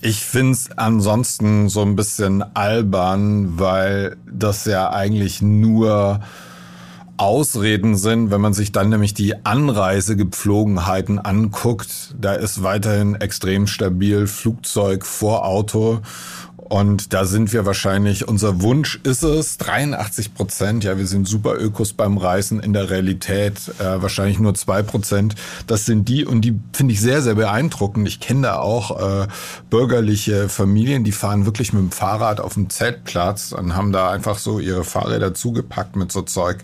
Ich 0.01 0.25
find's 0.25 0.71
ansonsten 0.75 1.69
so 1.69 1.83
ein 1.83 1.95
bisschen 1.95 2.43
albern, 2.55 3.59
weil 3.59 4.17
das 4.25 4.65
ja 4.65 4.89
eigentlich 4.89 5.43
nur 5.43 6.21
Ausreden 7.17 7.95
sind, 7.95 8.31
wenn 8.31 8.41
man 8.41 8.53
sich 8.53 8.71
dann 8.71 8.89
nämlich 8.89 9.13
die 9.13 9.45
Anreisegepflogenheiten 9.45 11.19
anguckt. 11.19 12.15
Da 12.19 12.33
ist 12.33 12.63
weiterhin 12.63 13.15
extrem 13.15 13.67
stabil 13.67 14.27
Flugzeug 14.27 15.05
vor 15.05 15.45
Auto. 15.45 16.01
Und 16.67 17.13
da 17.13 17.25
sind 17.25 17.53
wir 17.53 17.67
wahrscheinlich, 17.67 18.27
unser 18.27 18.61
Wunsch 18.61 18.99
ist 19.03 19.21
es, 19.21 19.57
83 19.57 20.33
Prozent, 20.33 20.83
ja, 20.83 20.97
wir 20.97 21.05
sind 21.05 21.27
super 21.27 21.55
Ökos 21.59 21.93
beim 21.93 22.17
Reisen, 22.17 22.59
in 22.59 22.73
der 22.73 22.89
Realität 22.89 23.53
äh, 23.77 24.01
wahrscheinlich 24.01 24.39
nur 24.39 24.55
zwei 24.55 24.81
Prozent. 24.81 25.35
Das 25.67 25.85
sind 25.85 26.09
die 26.09 26.25
und 26.25 26.41
die 26.41 26.59
finde 26.73 26.93
ich 26.93 27.01
sehr, 27.01 27.21
sehr 27.21 27.35
beeindruckend. 27.35 28.07
Ich 28.07 28.19
kenne 28.19 28.41
da 28.41 28.57
auch 28.57 28.99
äh, 28.99 29.27
bürgerliche 29.69 30.49
Familien, 30.49 31.03
die 31.03 31.11
fahren 31.11 31.45
wirklich 31.45 31.71
mit 31.71 31.83
dem 31.83 31.91
Fahrrad 31.91 32.39
auf 32.39 32.55
dem 32.55 32.71
Zeltplatz 32.71 33.51
und 33.51 33.75
haben 33.75 33.91
da 33.91 34.09
einfach 34.09 34.39
so 34.39 34.59
ihre 34.59 34.83
Fahrräder 34.83 35.35
zugepackt 35.35 35.95
mit 35.95 36.11
so 36.11 36.23
Zeug. 36.23 36.63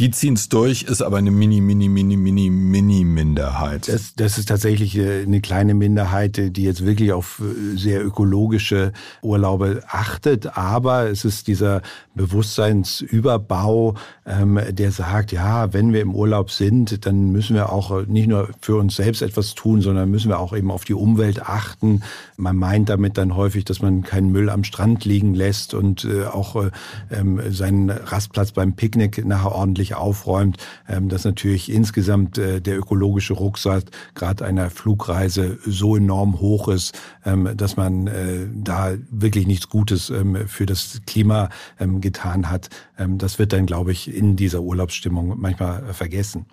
Die 0.00 0.10
ziehen 0.10 0.34
es 0.34 0.48
durch, 0.48 0.82
ist 0.82 1.02
aber 1.02 1.18
eine 1.18 1.30
mini, 1.30 1.60
mini, 1.60 1.88
mini, 1.88 2.16
mini, 2.16 2.50
mini 2.50 3.04
Minderheit. 3.04 3.86
Das, 3.86 4.14
das 4.16 4.38
ist 4.38 4.48
tatsächlich 4.48 4.96
äh, 4.96 5.22
eine 5.22 5.40
kleine 5.40 5.74
Minderheit, 5.74 6.36
äh, 6.36 6.50
die 6.50 6.64
jetzt 6.64 6.84
wirklich 6.84 7.12
auf 7.12 7.40
äh, 7.40 7.76
sehr 7.76 8.04
ökologische 8.04 8.92
Urlaube 9.22 9.84
achtet. 9.86 10.56
Aber 10.56 11.08
es 11.08 11.24
ist 11.24 11.46
dieser 11.46 11.80
Bewusstseinsüberbau, 12.16 13.94
ähm, 14.26 14.58
der 14.68 14.90
sagt, 14.90 15.30
ja, 15.30 15.72
wenn 15.72 15.92
wir 15.92 16.00
im 16.00 16.12
Urlaub 16.12 16.50
sind, 16.50 17.06
dann 17.06 17.30
müssen 17.30 17.54
wir 17.54 17.70
auch 17.70 18.04
nicht 18.06 18.26
nur 18.26 18.48
für 18.60 18.76
uns 18.76 18.96
selbst 18.96 19.22
etwas 19.22 19.54
tun, 19.54 19.80
sondern 19.80 20.10
müssen 20.10 20.28
wir 20.28 20.40
auch 20.40 20.56
eben 20.56 20.72
auf 20.72 20.84
die 20.84 20.94
Umwelt 20.94 21.42
achten. 21.42 22.02
Man 22.36 22.56
meint 22.56 22.88
damit 22.88 23.16
dann 23.16 23.36
häufig, 23.36 23.64
dass 23.64 23.80
man 23.80 24.02
keinen 24.02 24.32
Müll 24.32 24.50
am 24.50 24.64
Strand 24.64 25.04
liegen 25.04 25.34
lässt 25.34 25.72
und 25.72 26.04
äh, 26.04 26.24
auch 26.24 26.56
äh, 26.56 26.70
ähm, 27.12 27.40
seinen 27.50 27.90
Rastplatz 27.90 28.50
beim 28.50 28.72
Picknick 28.72 29.24
nachher 29.24 29.52
ordentlich 29.52 29.83
ordentlich 29.84 29.94
aufräumt, 29.94 30.56
ähm, 30.88 31.08
dass 31.08 31.24
natürlich 31.24 31.70
insgesamt 31.70 32.38
äh, 32.38 32.60
der 32.60 32.78
ökologische 32.78 33.34
Rucksack 33.34 33.84
gerade 34.14 34.44
einer 34.44 34.70
Flugreise 34.70 35.58
so 35.66 35.96
enorm 35.96 36.40
hoch 36.40 36.68
ist, 36.68 36.98
ähm, 37.24 37.50
dass 37.56 37.76
man 37.76 38.06
äh, 38.06 38.46
da 38.54 38.94
wirklich 39.10 39.46
nichts 39.46 39.68
Gutes 39.68 40.10
ähm, 40.10 40.46
für 40.46 40.66
das 40.66 41.00
Klima 41.06 41.48
getan 41.78 42.50
hat. 42.50 42.68
Das 42.96 43.38
wird 43.38 43.52
dann, 43.52 43.66
glaube 43.66 43.92
ich, 43.92 44.12
in 44.12 44.36
dieser 44.36 44.60
Urlaubsstimmung 44.60 45.34
manchmal 45.38 45.92
vergessen. 45.92 46.46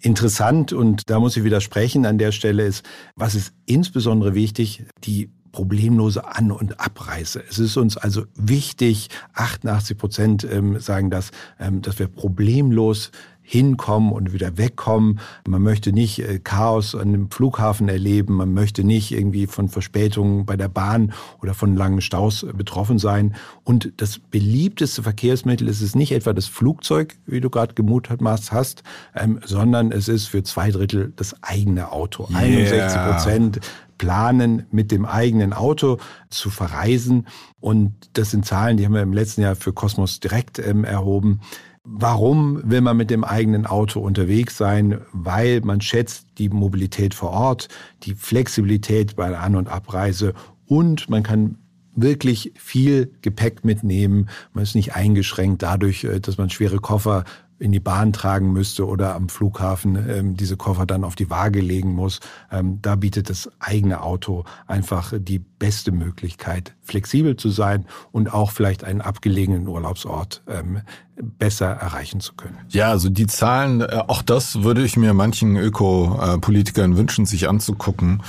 Interessant, 0.00 0.72
und 0.72 1.10
da 1.10 1.18
muss 1.18 1.36
ich 1.36 1.44
widersprechen 1.44 2.06
an 2.06 2.18
der 2.18 2.32
Stelle, 2.32 2.64
ist, 2.64 2.84
was 3.16 3.34
ist 3.34 3.52
insbesondere 3.66 4.34
wichtig, 4.34 4.84
die 5.04 5.30
problemlose 5.58 6.24
An- 6.24 6.52
und 6.52 6.78
Abreise. 6.78 7.42
Es 7.50 7.58
ist 7.58 7.76
uns 7.76 7.96
also 7.96 8.26
wichtig, 8.36 9.08
88 9.34 9.98
Prozent 9.98 10.44
ähm, 10.48 10.78
sagen 10.78 11.10
das, 11.10 11.32
ähm, 11.58 11.82
dass 11.82 11.98
wir 11.98 12.06
problemlos 12.06 13.10
hinkommen 13.42 14.12
und 14.12 14.32
wieder 14.32 14.56
wegkommen. 14.56 15.18
Man 15.48 15.62
möchte 15.62 15.92
nicht 15.92 16.20
äh, 16.20 16.38
Chaos 16.38 16.94
an 16.94 17.10
dem 17.10 17.30
Flughafen 17.30 17.88
erleben. 17.88 18.34
Man 18.34 18.52
möchte 18.52 18.84
nicht 18.84 19.10
irgendwie 19.10 19.48
von 19.48 19.68
Verspätungen 19.68 20.46
bei 20.46 20.56
der 20.56 20.68
Bahn 20.68 21.12
oder 21.42 21.54
von 21.54 21.74
langen 21.74 22.02
Staus 22.02 22.46
betroffen 22.54 23.00
sein. 23.00 23.34
Und 23.64 23.90
das 23.96 24.20
beliebteste 24.20 25.02
Verkehrsmittel 25.02 25.66
ist 25.66 25.80
es 25.80 25.96
nicht 25.96 26.12
etwa 26.12 26.34
das 26.34 26.46
Flugzeug, 26.46 27.16
wie 27.26 27.40
du 27.40 27.50
gerade 27.50 27.74
gemutmaßt 27.74 28.52
hast, 28.52 28.84
ähm, 29.16 29.40
sondern 29.44 29.90
es 29.90 30.06
ist 30.06 30.26
für 30.26 30.44
zwei 30.44 30.70
Drittel 30.70 31.12
das 31.16 31.34
eigene 31.42 31.90
Auto. 31.90 32.28
Yeah. 32.30 32.38
61 32.40 33.00
Prozent 33.00 33.60
planen, 33.98 34.66
mit 34.70 34.90
dem 34.90 35.04
eigenen 35.04 35.52
Auto 35.52 35.98
zu 36.30 36.50
verreisen. 36.50 37.26
Und 37.60 37.92
das 38.14 38.30
sind 38.30 38.46
Zahlen, 38.46 38.76
die 38.76 38.86
haben 38.86 38.94
wir 38.94 39.02
im 39.02 39.12
letzten 39.12 39.42
Jahr 39.42 39.56
für 39.56 39.72
Cosmos 39.72 40.20
direkt 40.20 40.58
ähm, 40.58 40.84
erhoben. 40.84 41.40
Warum 41.84 42.60
will 42.70 42.82
man 42.82 42.96
mit 42.96 43.10
dem 43.10 43.24
eigenen 43.24 43.66
Auto 43.66 44.00
unterwegs 44.00 44.56
sein? 44.56 45.00
Weil 45.12 45.60
man 45.62 45.80
schätzt 45.80 46.26
die 46.38 46.50
Mobilität 46.50 47.14
vor 47.14 47.30
Ort, 47.30 47.68
die 48.02 48.14
Flexibilität 48.14 49.16
bei 49.16 49.28
der 49.28 49.42
An- 49.42 49.56
und 49.56 49.68
Abreise 49.68 50.34
und 50.66 51.08
man 51.08 51.22
kann 51.22 51.56
wirklich 52.02 52.52
viel 52.56 53.12
Gepäck 53.22 53.64
mitnehmen. 53.64 54.28
Man 54.52 54.62
ist 54.62 54.74
nicht 54.74 54.94
eingeschränkt 54.94 55.62
dadurch, 55.62 56.04
äh, 56.04 56.20
dass 56.20 56.38
man 56.38 56.50
schwere 56.50 56.78
Koffer 56.78 57.24
in 57.58 57.72
die 57.72 57.80
Bahn 57.80 58.12
tragen 58.12 58.52
müsste 58.52 58.86
oder 58.86 59.14
am 59.14 59.28
Flughafen 59.28 59.96
ähm, 60.08 60.36
diese 60.36 60.56
Koffer 60.56 60.86
dann 60.86 61.04
auf 61.04 61.14
die 61.14 61.30
Waage 61.30 61.60
legen 61.60 61.92
muss. 61.92 62.20
Ähm, 62.52 62.78
da 62.82 62.96
bietet 62.96 63.30
das 63.30 63.50
eigene 63.58 64.02
Auto 64.02 64.44
einfach 64.66 65.12
die 65.18 65.38
beste 65.38 65.90
Möglichkeit, 65.90 66.74
flexibel 66.82 67.36
zu 67.36 67.50
sein 67.50 67.84
und 68.12 68.32
auch 68.32 68.52
vielleicht 68.52 68.84
einen 68.84 69.00
abgelegenen 69.00 69.66
Urlaubsort 69.66 70.42
ähm, 70.46 70.82
besser 71.16 71.66
erreichen 71.66 72.20
zu 72.20 72.34
können. 72.34 72.58
Ja, 72.68 72.90
also 72.90 73.08
die 73.08 73.26
Zahlen, 73.26 73.80
äh, 73.80 74.02
auch 74.06 74.22
das 74.22 74.62
würde 74.62 74.84
ich 74.84 74.96
mir 74.96 75.14
manchen 75.14 75.56
Ökopolitikern 75.56 76.96
wünschen, 76.96 77.26
sich 77.26 77.48
anzugucken. 77.48 78.22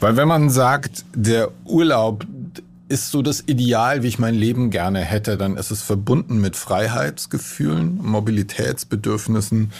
Weil 0.00 0.16
wenn 0.16 0.28
man 0.28 0.50
sagt, 0.50 1.04
der 1.14 1.50
Urlaub 1.64 2.26
ist 2.92 3.10
so 3.10 3.22
das 3.22 3.44
Ideal, 3.46 4.02
wie 4.02 4.08
ich 4.08 4.18
mein 4.18 4.34
Leben 4.34 4.70
gerne 4.70 5.00
hätte, 5.00 5.36
dann 5.38 5.56
ist 5.56 5.70
es 5.70 5.82
verbunden 5.82 6.40
mit 6.40 6.56
Freiheitsgefühlen, 6.56 7.96
Mobilitätsbedürfnissen. 8.02 9.72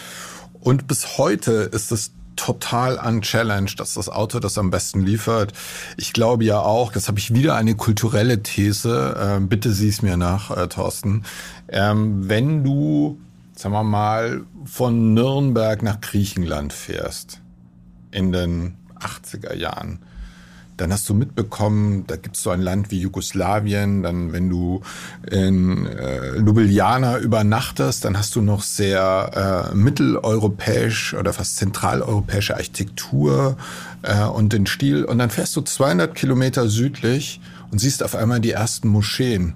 Und 0.59 0.87
bis 0.87 1.17
heute 1.17 1.51
ist 1.51 1.91
es 1.91 2.11
total 2.35 2.97
unchallenged, 2.97 3.79
dass 3.79 3.93
das 3.93 4.09
Auto 4.09 4.39
das 4.39 4.57
am 4.57 4.71
besten 4.71 5.01
liefert. 5.01 5.53
Ich 5.97 6.13
glaube 6.13 6.43
ja 6.43 6.59
auch, 6.59 6.91
das 6.91 7.07
habe 7.07 7.19
ich 7.19 7.33
wieder 7.33 7.55
eine 7.55 7.75
kulturelle 7.75 8.41
These, 8.41 9.37
äh, 9.37 9.39
bitte 9.39 9.71
sieh 9.71 9.89
es 9.89 10.01
mir 10.01 10.17
nach, 10.17 10.49
äh, 10.49 10.67
Thorsten. 10.67 11.23
Ähm, 11.69 12.27
wenn 12.27 12.63
du 12.63 13.19
sagen 13.55 13.73
wir 13.73 13.83
mal, 13.83 14.41
von 14.65 15.13
Nürnberg 15.13 15.83
nach 15.83 16.01
Griechenland 16.01 16.73
fährst 16.73 17.41
in 18.11 18.31
den 18.31 18.75
80er 18.99 19.55
Jahren, 19.55 19.99
dann 20.77 20.91
hast 20.91 21.07
du 21.07 21.13
mitbekommen, 21.13 22.05
da 22.07 22.15
gibt 22.15 22.35
es 22.35 22.43
so 22.43 22.49
ein 22.49 22.61
Land 22.61 22.91
wie 22.91 22.99
Jugoslawien, 22.99 24.03
dann 24.03 24.33
wenn 24.33 24.49
du 24.49 24.81
in 25.29 25.85
äh, 25.85 26.37
Ljubljana 26.37 27.19
übernachtest, 27.19 28.05
dann 28.05 28.17
hast 28.17 28.35
du 28.35 28.41
noch 28.41 28.63
sehr 28.63 29.71
äh, 29.71 29.75
mitteleuropäisch 29.75 31.13
oder 31.13 31.33
fast 31.33 31.57
zentraleuropäische 31.57 32.55
Architektur 32.55 33.57
äh, 34.01 34.23
und 34.23 34.53
den 34.53 34.65
Stil 34.65 35.05
und 35.05 35.17
dann 35.19 35.29
fährst 35.29 35.55
du 35.55 35.61
200 35.61 36.15
Kilometer 36.15 36.67
südlich 36.67 37.39
und 37.71 37.79
siehst 37.79 38.03
auf 38.03 38.15
einmal 38.15 38.39
die 38.39 38.51
ersten 38.51 38.87
Moscheen. 38.87 39.53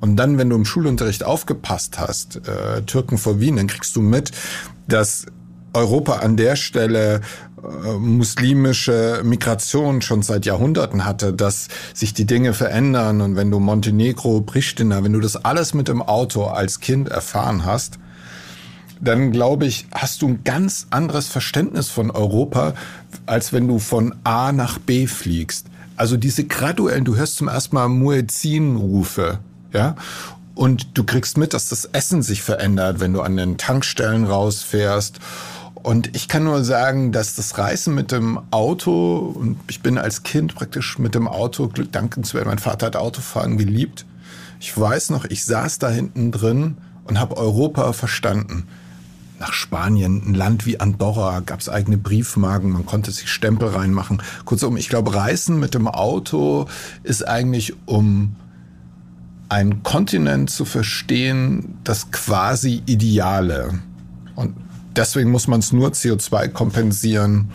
Und 0.00 0.16
dann, 0.16 0.38
wenn 0.38 0.50
du 0.50 0.56
im 0.56 0.64
Schulunterricht 0.64 1.24
aufgepasst 1.24 1.98
hast, 1.98 2.36
äh, 2.46 2.82
Türken 2.82 3.18
vor 3.18 3.40
Wien, 3.40 3.56
dann 3.56 3.66
kriegst 3.66 3.96
du 3.96 4.02
mit, 4.02 4.30
dass 4.86 5.26
Europa 5.76 6.14
an 6.16 6.36
der 6.36 6.56
Stelle 6.56 7.20
äh, 7.62 7.92
muslimische 7.98 9.20
Migration 9.24 10.00
schon 10.00 10.22
seit 10.22 10.46
Jahrhunderten 10.46 11.04
hatte, 11.04 11.32
dass 11.32 11.68
sich 11.92 12.14
die 12.14 12.24
Dinge 12.24 12.54
verändern. 12.54 13.20
Und 13.20 13.36
wenn 13.36 13.50
du 13.50 13.60
Montenegro, 13.60 14.40
Pristina, 14.40 15.04
wenn 15.04 15.12
du 15.12 15.20
das 15.20 15.36
alles 15.36 15.74
mit 15.74 15.88
dem 15.88 16.02
Auto 16.02 16.44
als 16.44 16.80
Kind 16.80 17.08
erfahren 17.08 17.64
hast, 17.64 17.98
dann 19.00 19.30
glaube 19.30 19.66
ich, 19.66 19.86
hast 19.92 20.22
du 20.22 20.28
ein 20.28 20.44
ganz 20.44 20.86
anderes 20.88 21.28
Verständnis 21.28 21.90
von 21.90 22.10
Europa, 22.10 22.72
als 23.26 23.52
wenn 23.52 23.68
du 23.68 23.78
von 23.78 24.14
A 24.24 24.52
nach 24.52 24.78
B 24.78 25.06
fliegst. 25.06 25.66
Also 25.96 26.16
diese 26.16 26.44
graduellen, 26.44 27.04
du 27.04 27.16
hörst 27.16 27.36
zum 27.36 27.48
ersten 27.48 27.74
Mal 27.74 27.88
Muezzin-Rufe, 27.88 29.40
ja, 29.72 29.96
und 30.54 30.96
du 30.96 31.04
kriegst 31.04 31.36
mit, 31.36 31.52
dass 31.52 31.68
das 31.68 31.84
Essen 31.84 32.22
sich 32.22 32.42
verändert, 32.42 32.98
wenn 32.98 33.12
du 33.12 33.20
an 33.20 33.36
den 33.36 33.58
Tankstellen 33.58 34.24
rausfährst 34.24 35.20
und 35.86 36.16
ich 36.16 36.26
kann 36.26 36.42
nur 36.42 36.64
sagen, 36.64 37.12
dass 37.12 37.36
das 37.36 37.58
Reisen 37.58 37.94
mit 37.94 38.10
dem 38.10 38.40
Auto, 38.50 39.18
und 39.18 39.56
ich 39.68 39.82
bin 39.82 39.98
als 39.98 40.24
Kind 40.24 40.56
praktisch 40.56 40.98
mit 40.98 41.14
dem 41.14 41.28
Auto 41.28 41.68
dankenswert, 41.68 42.46
mein 42.46 42.58
Vater 42.58 42.86
hat 42.86 42.96
Autofahren 42.96 43.56
geliebt. 43.56 44.04
Ich 44.58 44.76
weiß 44.76 45.10
noch, 45.10 45.26
ich 45.26 45.44
saß 45.44 45.78
da 45.78 45.88
hinten 45.88 46.32
drin 46.32 46.78
und 47.04 47.20
habe 47.20 47.36
Europa 47.36 47.92
verstanden. 47.92 48.66
Nach 49.38 49.52
Spanien, 49.52 50.24
ein 50.26 50.34
Land 50.34 50.66
wie 50.66 50.80
Andorra, 50.80 51.38
gab 51.38 51.60
es 51.60 51.68
eigene 51.68 51.98
Briefmarken, 51.98 52.70
man 52.70 52.84
konnte 52.84 53.12
sich 53.12 53.30
Stempel 53.30 53.68
reinmachen. 53.68 54.20
Kurzum, 54.44 54.76
ich 54.76 54.88
glaube, 54.88 55.14
Reisen 55.14 55.60
mit 55.60 55.74
dem 55.74 55.86
Auto 55.86 56.66
ist 57.04 57.28
eigentlich 57.28 57.74
um 57.86 58.34
einen 59.48 59.84
Kontinent 59.84 60.50
zu 60.50 60.64
verstehen, 60.64 61.78
das 61.84 62.10
quasi 62.10 62.82
Ideale. 62.86 63.78
Und 64.34 64.65
deswegen 64.96 65.30
muss 65.30 65.46
man 65.48 65.60
es 65.60 65.72
nur 65.72 65.90
CO2 65.90 66.48
kompensieren 66.48 67.50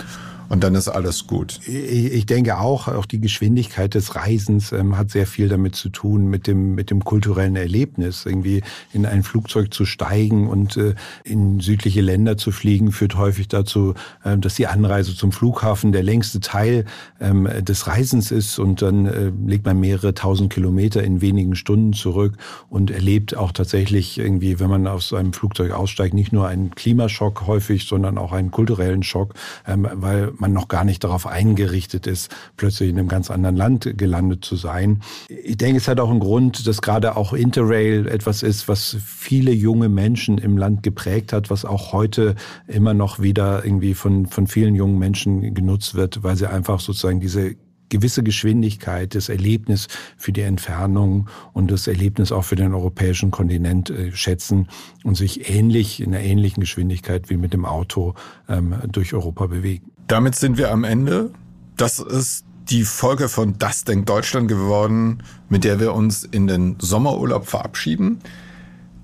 und 0.52 0.66
dann 0.66 0.76
ist 0.76 0.90
alles 0.90 1.28
gut. 1.28 1.62
Ich 1.66 2.26
denke 2.26 2.60
auch, 2.60 2.90
auch 2.90 3.06
die 3.06 3.22
Geschwindigkeit 3.22 3.94
des 3.94 4.18
Reisens 4.18 4.74
ähm, 4.74 4.98
hat 4.98 5.10
sehr 5.10 5.26
viel 5.26 5.48
damit 5.48 5.78
zu 5.78 5.88
tun, 5.88 6.26
mit 6.26 6.46
dem, 6.46 6.76
mit 6.76 6.90
dem 6.90 7.06
kulturellen 7.06 7.56
Erlebnis. 7.56 8.26
Irgendwie 8.26 8.62
in 8.92 9.06
ein 9.06 9.24
Flugzeug 9.24 9.74
zu 9.74 9.86
steigen 9.86 10.50
und 10.50 10.76
äh, 10.76 10.96
in 11.24 11.62
südliche 11.62 12.02
Länder 12.02 12.36
zu 12.36 12.52
fliegen, 12.52 12.92
führt 12.92 13.16
häufig 13.16 13.48
dazu, 13.48 13.94
äh, 14.26 14.38
dass 14.38 14.56
die 14.56 14.68
Anreise 14.68 15.16
zum 15.16 15.32
Flughafen 15.32 15.94
der 15.94 16.04
längste 16.04 16.42
Teil 16.42 16.84
ähm, 17.22 17.48
des 17.62 17.88
Reisens 17.88 18.30
ist 18.32 18.60
und 18.60 18.82
dann 18.82 19.06
äh, 19.06 19.32
legt 19.48 19.66
man 19.66 19.80
mehrere 19.80 20.14
tausend 20.14 20.52
Kilometer 20.52 21.02
in 21.02 21.22
wenigen 21.22 21.56
Stunden 21.56 21.94
zurück 21.94 22.34
und 22.68 22.92
erlebt 22.92 23.38
auch 23.38 23.54
tatsächlich 23.54 24.18
irgendwie, 24.18 24.60
wenn 24.60 24.70
man 24.70 24.86
aus 24.86 25.14
einem 25.14 25.32
Flugzeug 25.32 25.72
aussteigt, 25.72 26.14
nicht 26.14 26.34
nur 26.34 26.50
einen 26.50 26.72
Klimaschock 26.72 27.48
häufig, 27.48 27.88
sondern 27.88 28.18
auch 28.18 28.34
einen 28.34 28.52
kulturellen 28.52 29.04
Schock, 29.04 29.36
ähm, 29.66 29.88
weil 29.94 30.34
man 30.42 30.52
noch 30.52 30.68
gar 30.68 30.84
nicht 30.84 31.04
darauf 31.04 31.28
eingerichtet 31.28 32.08
ist, 32.08 32.30
plötzlich 32.58 32.90
in 32.90 33.00
einem 33.00 33.08
ganz 33.08 33.32
anderen 33.32 33.56
Land 33.56 33.98
gelandet 33.98 34.44
zu 34.44 34.58
sein. 34.58 35.02
Ich 35.30 35.58
denke, 35.58 35.78
es 35.78 35.88
hat 35.88 36.00
auch 36.00 36.10
einen 36.10 36.20
Grund, 36.20 36.68
dass 36.68 36.82
gerade 36.82 37.16
auch 37.16 37.32
Interrail 37.32 38.08
etwas 38.08 38.44
ist, 38.44 38.68
was 38.68 38.98
viele 39.06 39.52
junge 39.52 39.88
Menschen 39.88 40.38
im 40.38 40.58
Land 40.58 40.84
geprägt 40.84 41.32
hat, 41.32 41.50
was 41.50 41.64
auch 41.64 41.94
heute 41.94 42.36
immer 42.68 42.94
noch 42.94 43.22
wieder 43.22 43.64
irgendwie 43.64 43.94
von, 43.94 44.26
von 44.26 44.48
vielen 44.48 44.76
jungen 44.76 45.00
Menschen 45.00 45.54
genutzt 45.54 45.96
wird, 45.96 46.24
weil 46.24 46.36
sie 46.36 46.50
einfach 46.50 46.80
sozusagen 46.80 47.20
diese 47.20 47.56
gewisse 47.92 48.24
Geschwindigkeit, 48.24 49.14
das 49.14 49.30
Erlebnis 49.30 49.88
für 50.18 50.32
die 50.32 50.42
Entfernung 50.42 51.30
und 51.54 51.70
das 51.70 51.86
Erlebnis 51.86 52.32
auch 52.32 52.46
für 52.46 52.56
den 52.56 52.74
europäischen 52.74 53.30
Kontinent 53.30 53.92
äh, 53.92 54.12
schätzen 54.14 54.70
und 55.04 55.16
sich 55.16 55.50
ähnlich, 55.50 56.02
in 56.02 56.16
einer 56.16 56.24
ähnlichen 56.24 56.62
Geschwindigkeit 56.62 57.30
wie 57.30 57.38
mit 57.38 57.54
dem 57.54 57.66
Auto 57.66 58.16
ähm, 58.50 58.76
durch 58.92 59.14
Europa 59.14 59.46
bewegen. 59.46 59.92
Damit 60.08 60.36
sind 60.36 60.58
wir 60.58 60.72
am 60.72 60.84
Ende. 60.84 61.32
Das 61.78 62.00
ist 62.00 62.46
die 62.70 62.84
Folge 62.84 63.28
von 63.28 63.58
Das 63.58 63.84
Denkt 63.84 64.08
Deutschland 64.10 64.48
geworden, 64.48 65.24
mit 65.50 65.64
der 65.64 65.80
wir 65.80 65.94
uns 65.94 66.24
in 66.24 66.48
den 66.48 66.78
Sommerurlaub 66.80 67.48
verabschieden. 67.48 68.20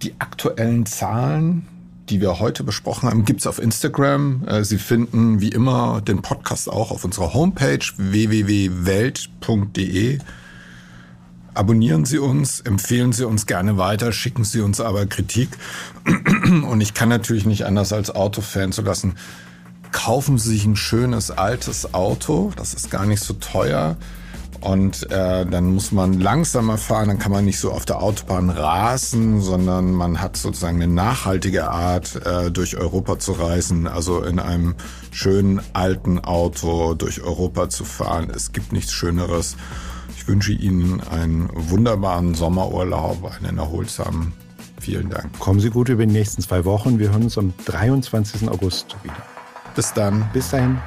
Die 0.01 0.13
aktuellen 0.19 0.85
Zahlen, 0.85 1.65
die 2.09 2.21
wir 2.21 2.39
heute 2.39 2.63
besprochen 2.63 3.09
haben, 3.09 3.25
gibt's 3.25 3.47
auf 3.47 3.59
Instagram. 3.59 4.47
Äh, 4.47 4.63
Sie 4.63 4.77
finden 4.77 5.41
wie 5.41 5.49
immer 5.49 5.99
den 6.01 6.21
Podcast 6.21 6.69
auch 6.69 6.91
auf 6.91 7.03
unserer 7.03 7.33
Homepage 7.33 7.79
www.welt.de. 7.97 8.59
Abonnieren 11.53 12.05
Sie 12.05 12.19
uns, 12.19 12.61
empfehlen 12.61 13.11
Sie 13.11 13.25
uns 13.25 13.47
gerne 13.47 13.77
weiter, 13.77 14.11
schicken 14.11 14.43
Sie 14.43 14.61
uns 14.61 14.79
aber 14.79 15.07
Kritik. 15.07 15.49
Und 16.45 16.79
ich 16.81 16.93
kann 16.93 17.09
natürlich 17.09 17.47
nicht 17.47 17.65
anders 17.65 17.91
als 17.91 18.11
Autofan 18.15 18.71
zu 18.71 18.83
lassen 18.83 19.15
kaufen 19.91 20.37
Sie 20.37 20.49
sich 20.49 20.65
ein 20.65 20.75
schönes 20.75 21.31
altes 21.31 21.93
Auto, 21.93 22.51
das 22.55 22.73
ist 22.73 22.91
gar 22.91 23.05
nicht 23.05 23.21
so 23.21 23.33
teuer. 23.33 23.97
Und 24.61 25.09
äh, 25.11 25.45
dann 25.45 25.73
muss 25.73 25.91
man 25.91 26.19
langsamer 26.19 26.77
fahren, 26.77 27.09
dann 27.09 27.19
kann 27.19 27.31
man 27.31 27.45
nicht 27.45 27.59
so 27.59 27.71
auf 27.71 27.85
der 27.85 28.01
Autobahn 28.01 28.49
rasen, 28.49 29.39
sondern 29.39 29.91
man 29.91 30.19
hat 30.19 30.35
sozusagen 30.35 30.81
eine 30.81 30.91
nachhaltige 30.91 31.69
Art, 31.69 32.15
äh, 32.25 32.49
durch 32.49 32.75
Europa 32.75 33.19
zu 33.19 33.33
reisen, 33.33 33.87
also 33.87 34.23
in 34.23 34.39
einem 34.39 34.75
schönen 35.11 35.61
alten 35.73 36.19
Auto 36.19 36.95
durch 36.95 37.21
Europa 37.21 37.69
zu 37.69 37.85
fahren. 37.85 38.31
Es 38.33 38.51
gibt 38.51 38.73
nichts 38.73 38.93
Schöneres. 38.93 39.57
Ich 40.15 40.27
wünsche 40.27 40.53
Ihnen 40.53 41.01
einen 41.01 41.49
wunderbaren 41.53 42.33
Sommerurlaub, 42.33 43.31
einen 43.39 43.59
erholsamen. 43.59 44.33
Vielen 44.79 45.09
Dank. 45.09 45.37
Kommen 45.39 45.59
Sie 45.59 45.69
gut 45.69 45.89
über 45.89 46.05
die 46.05 46.11
nächsten 46.11 46.41
zwei 46.41 46.65
Wochen. 46.65 46.99
Wir 46.99 47.11
hören 47.11 47.23
uns 47.23 47.37
am 47.37 47.53
23. 47.65 48.49
August 48.49 48.95
wieder. 49.03 49.36
Bis 49.77 49.93
dann. 49.93 50.27
Bis 50.33 50.49
dahin. 50.49 50.79